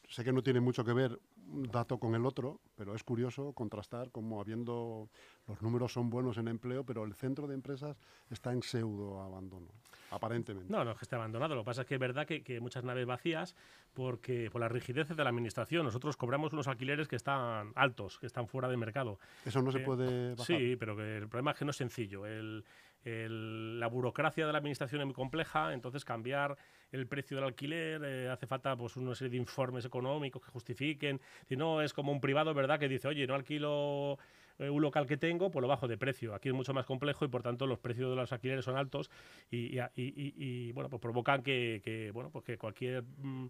Sé 0.10 0.24
que 0.24 0.34
no 0.34 0.42
tiene 0.42 0.60
mucho 0.60 0.84
que 0.84 0.92
ver 0.92 1.20
un 1.52 1.64
dato 1.72 2.00
con 2.00 2.16
el 2.16 2.26
otro, 2.26 2.60
pero 2.76 2.96
es 2.96 3.04
curioso 3.04 3.54
contrastar 3.54 4.12
cómo 4.12 4.42
habiendo 4.42 5.08
los 5.48 5.62
números 5.62 5.94
son 5.94 6.10
buenos 6.10 6.38
en 6.40 6.48
empleo, 6.48 6.84
pero 6.84 7.04
el 7.04 7.14
centro 7.14 7.48
de 7.48 7.54
empresas 7.54 7.96
está 8.32 8.52
en 8.52 8.64
pseudo 8.64 9.22
abandono, 9.22 9.68
aparentemente. 10.10 10.72
No, 10.72 10.84
no 10.84 10.92
es 10.92 10.98
que 10.98 11.06
esté 11.06 11.16
abandonado. 11.16 11.54
Lo 11.54 11.62
que 11.62 11.66
pasa 11.66 11.82
es 11.82 11.88
que 11.88 11.94
es 11.94 12.00
verdad 12.00 12.26
que, 12.26 12.60
muchas 12.60 12.84
naves 12.84 13.06
vacías, 13.06 13.56
porque 13.94 14.50
por 14.52 14.62
las 14.62 14.72
rigideces 14.72 15.16
de 15.16 15.24
la 15.24 15.30
administración, 15.30 15.86
nosotros 15.86 16.18
cobramos 16.18 16.54
unos 16.54 16.68
alquileres 16.68 17.08
que 17.08 17.16
están 17.16 17.72
altos, 17.76 18.18
que 18.18 18.26
están 18.26 18.48
fuera 18.48 18.68
de 18.68 18.78
mercado. 18.78 19.20
Eso 19.46 19.62
no 19.62 19.72
se 19.72 19.80
eh, 19.80 19.86
puede 19.86 20.32
bajar. 20.32 20.46
Sí, 20.46 20.76
pero 20.76 20.96
que 20.96 21.18
el 21.18 21.28
problema 21.28 21.52
es 21.52 21.58
que 21.58 21.66
no 21.66 21.72
es 21.72 21.78
sencillo. 21.78 22.26
El, 22.26 22.66
la 23.04 23.88
burocracia 23.88 24.46
de 24.46 24.52
la 24.52 24.58
administración 24.58 25.02
es 25.02 25.06
muy 25.06 25.14
compleja, 25.16 25.74
entonces 25.74 26.04
cambiar 26.04 26.58
el 26.92 27.08
precio 27.08 27.38
del 27.38 27.46
alquiler 27.46 28.04
eh, 28.04 28.30
hace 28.30 28.48
falta 28.48 28.76
pues 28.76 28.98
una 28.98 29.16
serie 29.16 29.32
de 29.32 29.38
informes 29.38 29.86
económicos 29.86 30.44
que 30.44 30.52
justifiquen. 30.52 31.22
Si 31.48 31.56
no, 31.56 31.82
es 31.82 31.94
como 31.94 32.12
un 32.12 32.20
privado, 32.20 32.54
¿verdad?, 32.54 32.80
que 32.80 32.90
dice, 32.90 33.08
oye, 33.08 33.26
no 33.28 33.36
alquilo 33.36 34.18
eh, 34.60 34.70
un 34.70 34.82
local 34.82 35.08
que 35.08 35.18
tengo, 35.18 35.50
pues 35.50 35.62
lo 35.62 35.68
bajo 35.68 35.88
de 35.88 35.98
precio. 35.98 36.36
Aquí 36.36 36.50
es 36.50 36.56
mucho 36.56 36.74
más 36.74 36.86
complejo 36.86 37.26
y 37.26 37.28
por 37.30 37.42
tanto 37.42 37.66
los 37.66 37.80
precios 37.80 38.10
de 38.10 38.16
los 38.16 38.32
alquileres 38.32 38.66
son 38.66 38.78
altos 38.78 39.10
y, 39.50 40.72
bueno, 40.74 40.90
pues 40.90 41.02
provocan 41.02 41.42
que, 41.42 42.12
bueno, 42.14 42.30
pues 42.30 42.46
que 42.46 42.58
cualquier 42.58 43.04
mm, 43.04 43.48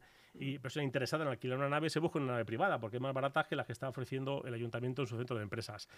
persona 0.62 0.84
interesada 0.84 1.24
en 1.24 1.30
alquilar 1.32 1.58
una 1.58 1.70
nave 1.70 1.90
se 1.90 2.00
busque 2.00 2.20
una 2.20 2.34
nave 2.34 2.46
privada 2.46 2.80
porque 2.80 2.98
es 2.98 3.02
más 3.02 3.14
barata 3.14 3.44
que 3.44 3.56
la 3.56 3.66
que 3.66 3.72
está 3.72 3.90
ofreciendo 3.90 4.44
el 4.46 4.54
ayuntamiento 4.54 5.02
en 5.02 5.08
su 5.08 5.18
centro 5.18 5.36
de 5.36 5.44
empresas. 5.44 5.90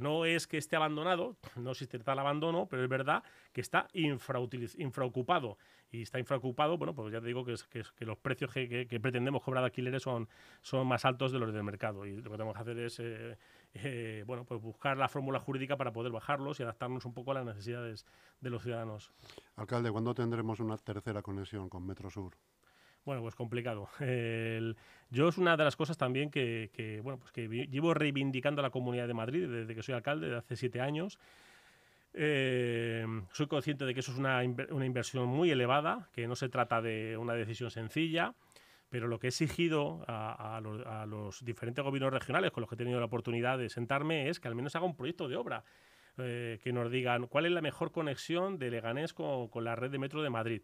No 0.00 0.24
es 0.24 0.46
que 0.46 0.58
esté 0.58 0.76
abandonado, 0.76 1.36
no 1.56 1.70
existe 1.70 1.98
tal 2.00 2.18
abandono, 2.18 2.66
pero 2.68 2.82
es 2.82 2.88
verdad 2.88 3.22
que 3.52 3.60
está 3.60 3.88
infraocupado 3.92 5.58
y 5.90 6.02
está 6.02 6.18
infraocupado, 6.18 6.76
bueno, 6.78 6.94
pues 6.94 7.12
ya 7.12 7.20
te 7.20 7.26
digo 7.28 7.44
que, 7.44 7.54
que, 7.70 8.04
los 8.04 8.18
precios 8.18 8.52
que, 8.52 8.98
pretendemos 9.00 9.42
cobrar 9.42 9.62
de 9.62 9.66
alquileres 9.66 10.02
son, 10.02 10.28
son 10.60 10.86
más 10.86 11.04
altos 11.04 11.32
de 11.32 11.38
los 11.38 11.52
del 11.52 11.62
mercado 11.62 12.04
y 12.06 12.16
lo 12.16 12.24
que 12.24 12.30
tenemos 12.30 12.54
que 12.54 12.60
hacer 12.60 12.78
es 12.78 12.98
eh, 13.00 13.36
eh, 13.82 14.24
bueno, 14.26 14.44
pues 14.44 14.60
buscar 14.60 14.96
la 14.96 15.08
fórmula 15.08 15.40
jurídica 15.40 15.76
para 15.76 15.92
poder 15.92 16.12
bajarlos 16.12 16.60
y 16.60 16.62
adaptarnos 16.62 17.04
un 17.04 17.14
poco 17.14 17.30
a 17.32 17.34
las 17.34 17.44
necesidades 17.44 18.06
de 18.40 18.50
los 18.50 18.62
ciudadanos. 18.62 19.12
Alcalde, 19.56 19.90
¿cuándo 19.90 20.14
tendremos 20.14 20.60
una 20.60 20.76
tercera 20.76 21.22
conexión 21.22 21.68
con 21.68 21.86
Metro 21.86 22.10
Sur? 22.10 22.36
Bueno, 23.04 23.22
pues 23.22 23.36
complicado. 23.36 23.88
yo 25.10 25.28
es 25.28 25.38
una 25.38 25.56
de 25.56 25.64
las 25.64 25.76
cosas 25.76 25.96
también 25.96 26.28
que, 26.28 27.00
bueno, 27.04 27.20
pues 27.20 27.30
que 27.30 27.46
llevo 27.48 27.94
reivindicando 27.94 28.60
a 28.60 28.64
la 28.64 28.70
Comunidad 28.70 29.06
de 29.06 29.14
Madrid 29.14 29.48
desde 29.48 29.74
que 29.74 29.82
soy 29.82 29.94
alcalde, 29.94 30.28
de 30.28 30.36
hace 30.36 30.56
siete 30.56 30.80
años. 30.80 31.20
Eh, 32.18 33.06
soy 33.32 33.46
consciente 33.46 33.84
de 33.84 33.92
que 33.92 34.00
eso 34.00 34.10
es 34.10 34.18
una, 34.18 34.40
una, 34.70 34.86
inversión 34.86 35.28
muy 35.28 35.50
elevada, 35.50 36.08
que 36.14 36.26
no 36.26 36.34
se 36.34 36.48
trata 36.48 36.80
de 36.80 37.16
una 37.18 37.34
decisión 37.34 37.70
sencilla, 37.70 38.34
pero 38.88 39.08
lo 39.08 39.18
que 39.18 39.26
he 39.26 39.30
exigido 39.30 40.04
a, 40.06 40.60
los, 41.06 41.44
diferentes 41.44 41.84
gobiernos 41.84 42.12
regionales 42.12 42.52
con 42.52 42.60
los 42.60 42.68
que 42.68 42.74
he 42.74 42.78
tenido 42.78 43.00
la 43.00 43.06
oportunidad 43.06 43.58
de 43.58 43.68
sentarme 43.68 44.28
es 44.28 44.40
que 44.40 44.48
al 44.48 44.54
menos 44.54 44.76
haga 44.76 44.86
un 44.86 44.96
proyecto 44.96 45.28
de 45.28 45.36
obra, 45.36 45.64
eh, 46.18 46.58
que 46.62 46.72
nos 46.72 46.90
digan 46.90 47.26
cuál 47.26 47.46
es 47.46 47.52
la 47.52 47.60
mejor 47.60 47.92
conexión 47.92 48.58
de 48.58 48.70
Leganés 48.70 49.12
con, 49.12 49.50
la 49.62 49.76
red 49.76 49.90
de 49.90 49.98
metro 49.98 50.22
de 50.22 50.30
Madrid. 50.30 50.62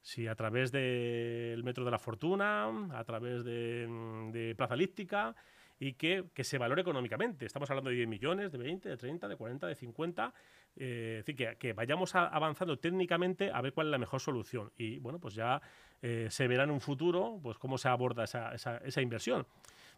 Si 0.00 0.26
a 0.26 0.34
través 0.34 0.72
del 0.72 1.62
metro 1.62 1.84
de 1.84 1.90
la 1.90 1.98
Fortuna, 1.98 2.88
a 2.92 3.04
través 3.04 3.44
de, 3.44 4.54
Plaza 4.56 4.76
Líptica, 4.76 5.34
y 5.80 5.92
que, 5.92 6.24
se 6.42 6.58
valore 6.58 6.80
económicamente. 6.80 7.46
Estamos 7.46 7.70
hablando 7.70 7.90
de 7.90 7.96
10 7.96 8.08
millones, 8.08 8.50
de 8.50 8.58
20, 8.58 8.88
de 8.88 8.96
30, 8.96 9.28
de 9.28 9.36
40, 9.36 9.66
de 9.68 9.74
50. 9.74 10.34
Eh, 10.74 11.16
es 11.20 11.26
decir, 11.26 11.56
que, 11.56 11.72
vayamos 11.72 12.14
avanzando 12.14 12.78
técnicamente 12.78 13.50
a 13.52 13.60
ver 13.60 13.72
cuál 13.72 13.88
es 13.88 13.90
la 13.92 13.98
mejor 13.98 14.20
solución. 14.20 14.72
Y 14.76 14.98
bueno, 14.98 15.20
pues 15.20 15.34
ya 15.34 15.60
eh, 16.02 16.28
se 16.30 16.46
verá 16.46 16.64
en 16.64 16.70
un 16.70 16.80
futuro 16.80 17.38
pues 17.42 17.58
cómo 17.58 17.78
se 17.78 17.88
aborda 17.88 18.24
esa, 18.24 18.54
esa, 18.54 19.02
inversión. 19.02 19.46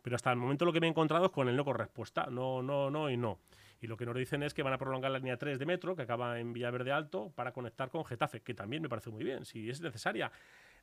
Pero 0.03 0.17
hasta 0.17 0.31
el 0.31 0.37
momento 0.37 0.65
lo 0.65 0.73
que 0.73 0.81
me 0.81 0.87
he 0.87 0.91
encontrado 0.91 1.27
es 1.27 1.31
con 1.31 1.49
el 1.49 1.57
no 1.57 1.65
con 1.65 1.77
respuesta. 1.77 2.27
No, 2.31 2.63
no, 2.63 2.91
no 2.91 3.11
y 3.11 3.17
no. 3.17 3.39
Y 3.83 3.87
lo 3.87 3.97
que 3.97 4.05
nos 4.05 4.15
dicen 4.15 4.43
es 4.43 4.53
que 4.55 4.63
van 4.63 4.73
a 4.73 4.79
prolongar 4.79 5.11
la 5.11 5.19
línea 5.19 5.37
3 5.37 5.59
de 5.59 5.67
metro, 5.67 5.97
que 5.97 6.03
acaba 6.03 6.39
en 6.39 6.53
Villaverde 6.53 6.93
Alto, 6.93 7.33
para 7.35 7.53
conectar 7.53 7.89
con 7.89 8.05
Getafe, 8.05 8.41
que 8.41 8.55
también 8.55 8.83
me 8.83 8.89
parece 8.89 9.11
muy 9.11 9.25
bien, 9.25 9.45
si 9.45 9.71
es 9.71 9.81
necesaria. 9.81 10.31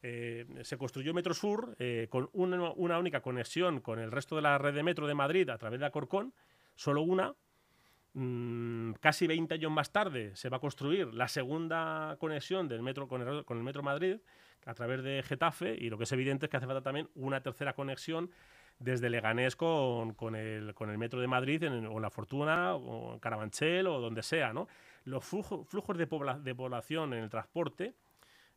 Eh, 0.01 0.45
se 0.63 0.77
construyó 0.77 1.13
Metro 1.13 1.33
Sur 1.33 1.75
eh, 1.79 2.07
con 2.09 2.29
una, 2.33 2.71
una, 2.71 2.99
única 2.99 3.21
conexión 3.21 3.81
con 3.81 3.99
el 3.99 4.11
resto 4.11 4.35
de 4.35 4.43
la 4.43 4.57
red 4.57 4.73
de 4.73 4.83
metro 4.83 5.07
de 5.07 5.15
Madrid 5.15 5.49
a 5.49 5.57
través 5.57 5.79
de 5.79 5.87
Acorcón, 5.87 6.33
solo 6.75 7.01
una, 7.01 7.33
Mm, 8.19 8.93
casi 8.93 9.27
20 9.27 9.53
años 9.53 9.71
más 9.71 9.91
tarde 9.91 10.35
se 10.35 10.49
va 10.49 10.57
a 10.57 10.59
construir 10.59 11.13
la 11.13 11.27
segunda 11.27 12.17
conexión 12.19 12.67
del 12.67 12.81
metro 12.81 13.07
con 13.07 13.21
el, 13.21 13.63
Metro 13.63 13.83
Madrid 13.83 14.17
a 14.67 14.73
través 14.73 15.01
de 15.01 15.23
Getafe 15.23 15.75
y 15.79 15.89
lo 15.89 15.97
que 15.97 16.03
es 16.03 16.11
evidente 16.11 16.45
es 16.45 16.49
que 16.49 16.57
hace 16.57 16.67
falta 16.67 16.81
también 16.81 17.09
una 17.15 17.41
tercera 17.41 17.73
conexión 17.73 18.29
desde 18.79 19.09
Leganés 19.09 19.55
con, 19.55 20.35
el, 20.35 20.75
Metro 20.97 21.21
de 21.21 21.27
Madrid 21.27 21.63
o 21.89 21.99
La 21.99 22.09
Fortuna 22.09 22.75
o 22.75 23.17
Carabanchel 23.19 23.87
o 23.87 23.99
donde 23.99 24.21
sea. 24.21 24.53
¿no? 24.53 24.67
Los 25.05 25.23
flujos 25.23 25.97
de, 25.97 26.05
población 26.07 27.13
en 27.13 27.23
el 27.23 27.29
transporte 27.29 27.95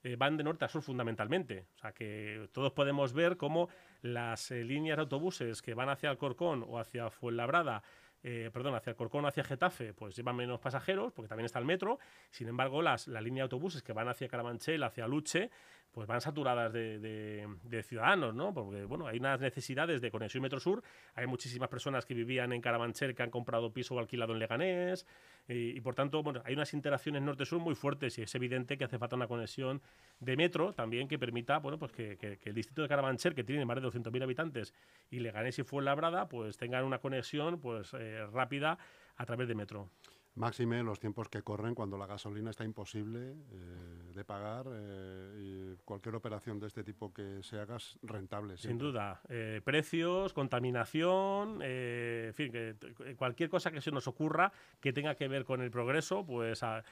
eh, 0.03 0.17
van 0.17 0.37
de 0.37 0.45
norte 0.45 0.65
a 0.65 0.69
sur 0.69 0.83
fundamentalmente. 0.83 1.67
O 1.77 1.79
sea 1.79 1.93
que 1.93 2.49
todos 2.53 2.73
podemos 2.73 3.13
ver 3.13 3.37
cómo 3.37 3.69
las 4.03 4.51
eh, 4.51 4.65
líneas 4.65 4.97
de 4.97 5.03
autobuses 5.03 5.63
que 5.63 5.75
van 5.75 5.89
hacia 5.89 6.11
Alcorcón 6.11 6.65
o 6.69 6.79
hacia 6.79 7.09
Fuenlabrada 7.09 7.83
eh, 8.23 8.51
perdón, 8.53 8.75
hacia 8.75 8.95
Corcón, 8.95 9.25
hacia 9.25 9.45
Getafe, 9.45 9.95
pues 9.95 10.15
llevan 10.15 10.37
menos 10.37 10.61
pasajeros, 10.61 11.13
porque 11.13 11.29
también 11.29 11.47
está 11.47 11.59
el 11.59 11.65
metro. 11.65 11.99
Sin 12.31 12.49
embargo, 12.49 12.83
las, 12.83 13.09
la 13.09 13.21
línea 13.21 13.43
de 13.43 13.45
autobuses 13.45 13.83
que 13.83 13.93
van 13.93 14.09
hacia 14.09 14.29
Carabanchel, 14.29 14.83
hacia 14.83 15.07
Luche, 15.07 15.51
pues 15.93 16.07
van 16.07 16.21
saturadas 16.21 16.73
de, 16.73 17.83
ciudadanos, 17.83 18.35
¿no? 18.35 18.55
Porque, 18.55 18.85
bueno, 18.85 19.07
hay 19.07 19.19
unas 19.19 19.41
necesidades 19.41 20.01
de 20.01 20.11
conexión 20.11 20.43
Metro 20.43 20.61
Sur, 20.61 20.83
hay 21.15 21.27
muchísimas 21.27 21.69
personas 21.69 22.05
que 22.05 22.15
vivían 22.15 22.53
en 22.53 22.61
Carabanchel 22.61 23.15
que 23.15 23.23
han 23.23 23.31
comprado 23.31 23.73
piso 23.73 23.95
o 23.95 23.99
alquilado 23.99 24.33
en 24.33 24.39
Leganés, 24.39 25.07
y, 25.49 25.81
por 25.81 25.97
tanto, 25.97 26.23
bueno, 26.23 26.43
hay 26.45 26.55
unas 26.55 26.73
interacciones 26.75 27.23
norte-sur 27.23 27.59
muy 27.59 27.75
fuertes 27.75 28.17
y 28.19 28.23
es 28.23 28.33
evidente 28.37 28.79
que 28.79 28.85
hace 28.85 28.99
falta 28.99 29.17
una 29.17 29.27
conexión 29.27 29.83
de 30.21 30.37
metro 30.37 30.73
también 30.75 31.09
que 31.09 31.19
permita, 31.19 31.59
bueno, 31.59 31.77
pues 31.77 31.91
que, 31.91 32.39
el 32.45 32.55
distrito 32.55 32.83
de 32.83 32.89
Carabanchel, 32.89 33.35
que 33.35 33.43
tiene 33.43 33.65
más 33.65 33.77
de 33.77 33.83
200.000 33.83 34.23
habitantes, 34.23 34.75
y 35.11 35.19
Leganés 35.19 35.59
y 35.59 35.65
Fuenlabrada, 35.65 36.29
pues 36.29 36.57
tengan 36.57 36.85
una 36.85 36.99
conexión, 36.99 37.59
pues, 37.61 37.95
eh, 37.95 38.25
rápida 38.33 38.79
a 39.17 39.27
través 39.27 39.49
de 39.49 39.55
metro. 39.57 39.91
Máxime 40.37 40.83
los 40.85 41.01
tiempos 41.01 41.29
que 41.29 41.43
corren 41.43 41.75
cuando 41.75 41.99
la 41.99 42.07
gasolina 42.07 42.51
está 42.51 42.65
imposible 42.65 43.33
eh, 43.33 44.13
de 44.15 44.25
pagar 44.25 44.67
eh, 44.73 45.75
y 45.75 45.77
cualquier 45.85 46.15
operación 46.15 46.61
de 46.61 46.69
este 46.69 46.85
tipo 46.85 47.13
que 47.13 47.43
se 47.43 47.59
haga 47.59 47.77
es 47.77 47.99
rentable. 48.03 48.57
Sin 48.57 48.79
duda. 48.79 49.21
Eh, 49.29 49.61
precios, 49.65 50.33
contaminación, 50.33 51.61
en 51.63 52.33
fin, 52.33 52.53
que 52.53 52.77
cualquier 53.17 53.51
cosa 53.51 53.73
que 53.73 53.81
se 53.81 53.91
nos 53.91 54.07
ocurra 54.07 54.53
que 54.81 54.93
tenga 54.93 55.17
que 55.17 55.27
ver 55.27 55.45
con 55.45 55.63
el 55.63 55.71
progreso, 55.71 56.25
pues 56.25 56.63
ah, 56.63 56.83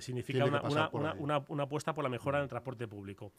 significa 0.00 0.44
una, 0.44 1.36
apuesta 1.62 1.94
por 1.94 2.02
la 2.02 2.10
mejora 2.10 2.40
del 2.40 2.48
transporte 2.48 2.88
público. 2.88 3.32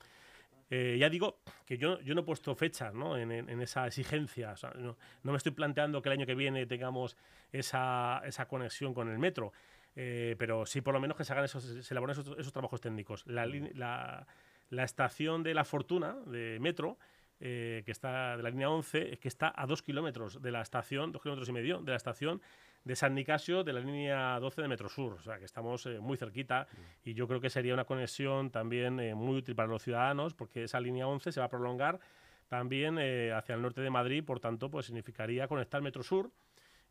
Ya 0.70 1.10
digo 1.10 1.40
que 1.66 1.78
yo, 1.78 2.00
yo 2.02 2.14
no 2.14 2.22
he 2.22 2.24
puesto 2.24 2.54
fecha 2.56 2.92
¿no? 2.92 3.18
En, 3.18 3.32
esa 3.62 3.88
exigencia. 3.88 4.54
no, 4.76 4.96
me 5.24 5.38
estoy 5.38 5.52
planteando 5.52 6.02
que 6.02 6.10
el 6.10 6.14
año 6.14 6.26
que 6.26 6.36
viene 6.36 6.66
tengamos 6.66 7.18
esa, 7.52 8.22
esa 8.26 8.48
conexión 8.48 8.94
con 8.94 9.10
el 9.10 9.18
metro. 9.18 9.52
Eh, 9.96 10.36
pero 10.38 10.66
sí 10.66 10.82
por 10.82 10.94
lo 10.94 11.00
menos 11.00 11.18
que 11.18 11.24
se 11.24 11.34
hagan 11.34 11.46
esos, 11.46 11.64
se 11.64 11.94
elaboren 11.94 12.16
esos, 12.18 12.54
trabajos 12.54 12.82
técnicos. 12.82 13.26
La, 13.26 13.46
la, 13.46 14.28
la, 14.70 14.84
estación 14.84 15.44
de 15.44 15.54
La 15.54 15.66
Fortuna, 15.66 16.16
de 16.26 16.58
metro, 16.60 16.98
eh, 17.40 17.84
que 17.86 17.92
está 17.92 18.38
de 18.38 18.44
la 18.44 18.50
línea 18.50 18.70
11, 18.70 19.14
es 19.14 19.20
que 19.20 19.28
está 19.28 19.54
a 19.56 19.66
dos 19.66 19.82
kilómetros 19.82 20.42
de 20.42 20.52
la 20.52 20.62
estación, 20.62 21.12
dos 21.12 21.22
kilómetros 21.22 21.50
y 21.50 21.54
medio, 21.54 21.80
de 21.80 21.92
la 21.92 21.98
estación 21.98 22.42
de 22.84 22.96
San 22.96 23.14
Nicasio 23.14 23.64
de 23.64 23.74
la 23.74 23.80
línea 23.80 24.40
12 24.40 24.62
de 24.62 24.68
Metro 24.68 24.90
Sur. 24.90 25.14
O 25.14 25.22
sea, 25.22 25.38
que 25.38 25.46
estamos 25.46 25.86
eh, 25.86 26.00
muy 26.00 26.18
cerquita 26.18 26.68
y 27.04 27.14
yo 27.14 27.28
creo 27.28 27.42
que 27.42 27.50
sería 27.50 27.74
una 27.74 27.86
conexión 27.86 28.50
también 28.50 28.96
muy 29.16 29.38
útil 29.38 29.56
para 29.56 29.68
los 29.68 29.84
ciudadanos 29.84 30.34
porque 30.34 30.64
esa 30.64 30.80
línea 30.80 31.08
11 31.08 31.32
se 31.32 31.40
va 31.40 31.48
a 31.48 31.50
prolongar 31.50 32.00
también 32.48 32.98
hacia 32.98 33.54
el 33.54 33.62
norte 33.62 33.80
de 33.80 33.92
Madrid, 33.92 34.24
por 34.24 34.40
tanto, 34.40 34.72
pues 34.72 34.88
significaría 34.88 35.48
conectar 35.48 35.84
Metro 35.84 36.02
Sur 36.02 36.32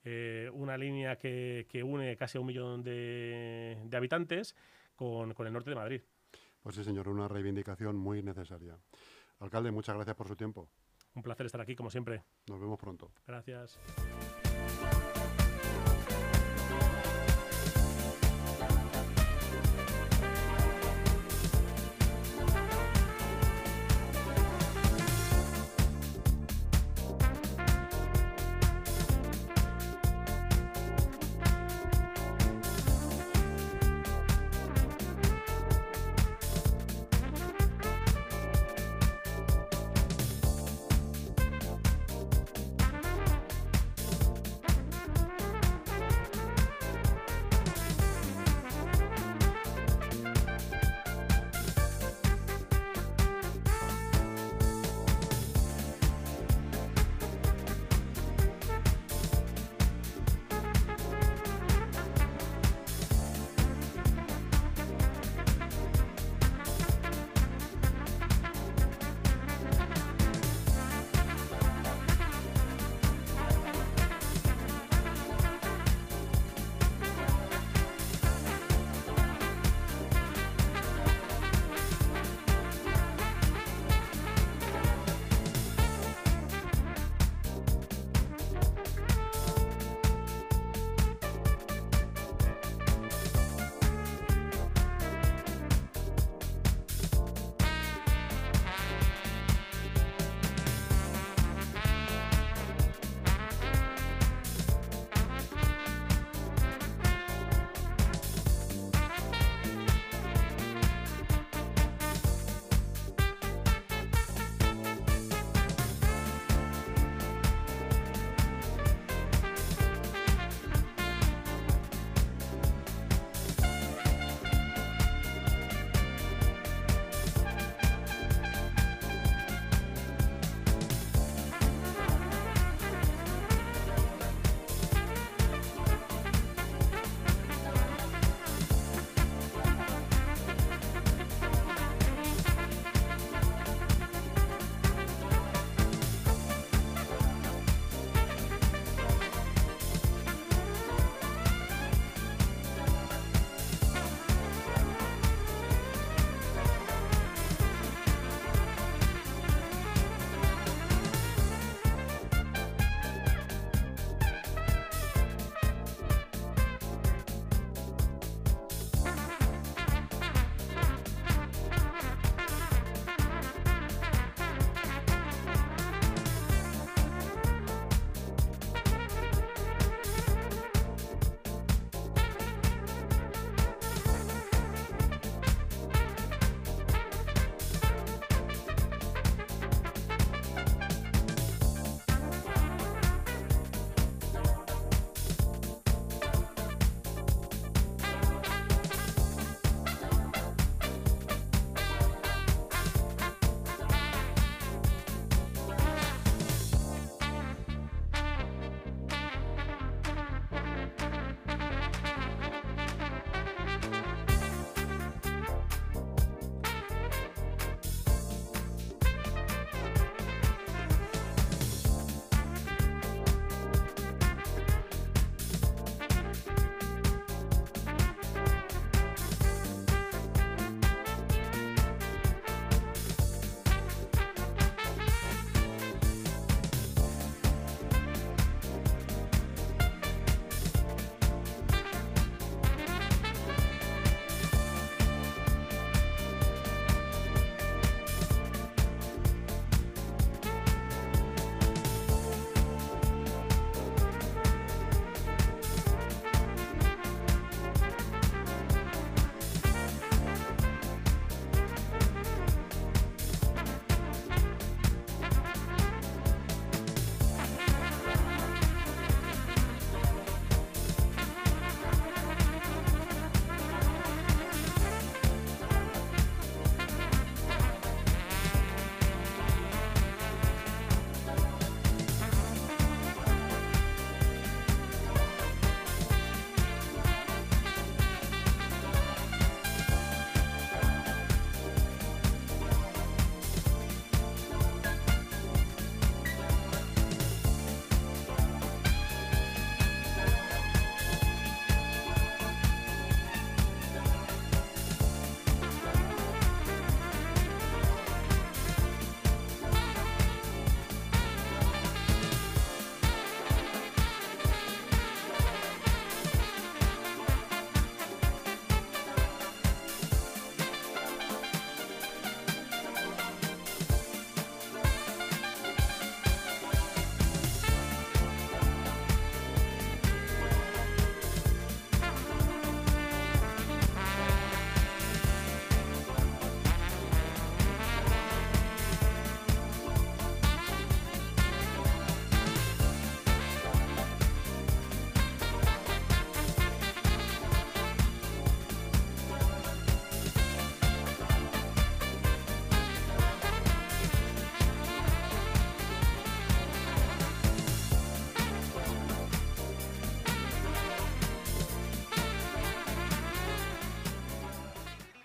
eh, 0.05 0.51
una 0.53 0.77
línea 0.77 1.17
que, 1.17 1.83
une 1.85 2.17
casi 2.17 2.39
a 2.39 2.41
un 2.41 2.47
millón 2.47 2.83
de, 2.83 3.77
habitantes 3.93 4.55
con, 4.97 5.35
con 5.35 5.47
el 5.47 5.53
norte 5.53 5.71
de 5.71 5.77
Madrid. 5.77 6.03
Pues 6.63 6.77
sí, 6.77 6.85
señor, 6.85 7.09
una 7.09 7.29
reivindicación 7.29 7.97
muy 7.97 8.23
necesaria. 8.23 8.79
Alcalde, 9.41 9.71
muchas 9.71 9.97
gracias 9.97 10.17
por 10.17 10.29
su 10.29 10.37
tiempo. 10.37 10.69
Un 11.15 11.23
placer 11.23 11.47
estar 11.47 11.61
aquí, 11.61 11.75
como 11.75 11.91
siempre. 11.91 12.23
Nos 12.49 12.61
vemos 12.61 12.79
pronto. 12.79 13.13
Gracias. 13.27 13.79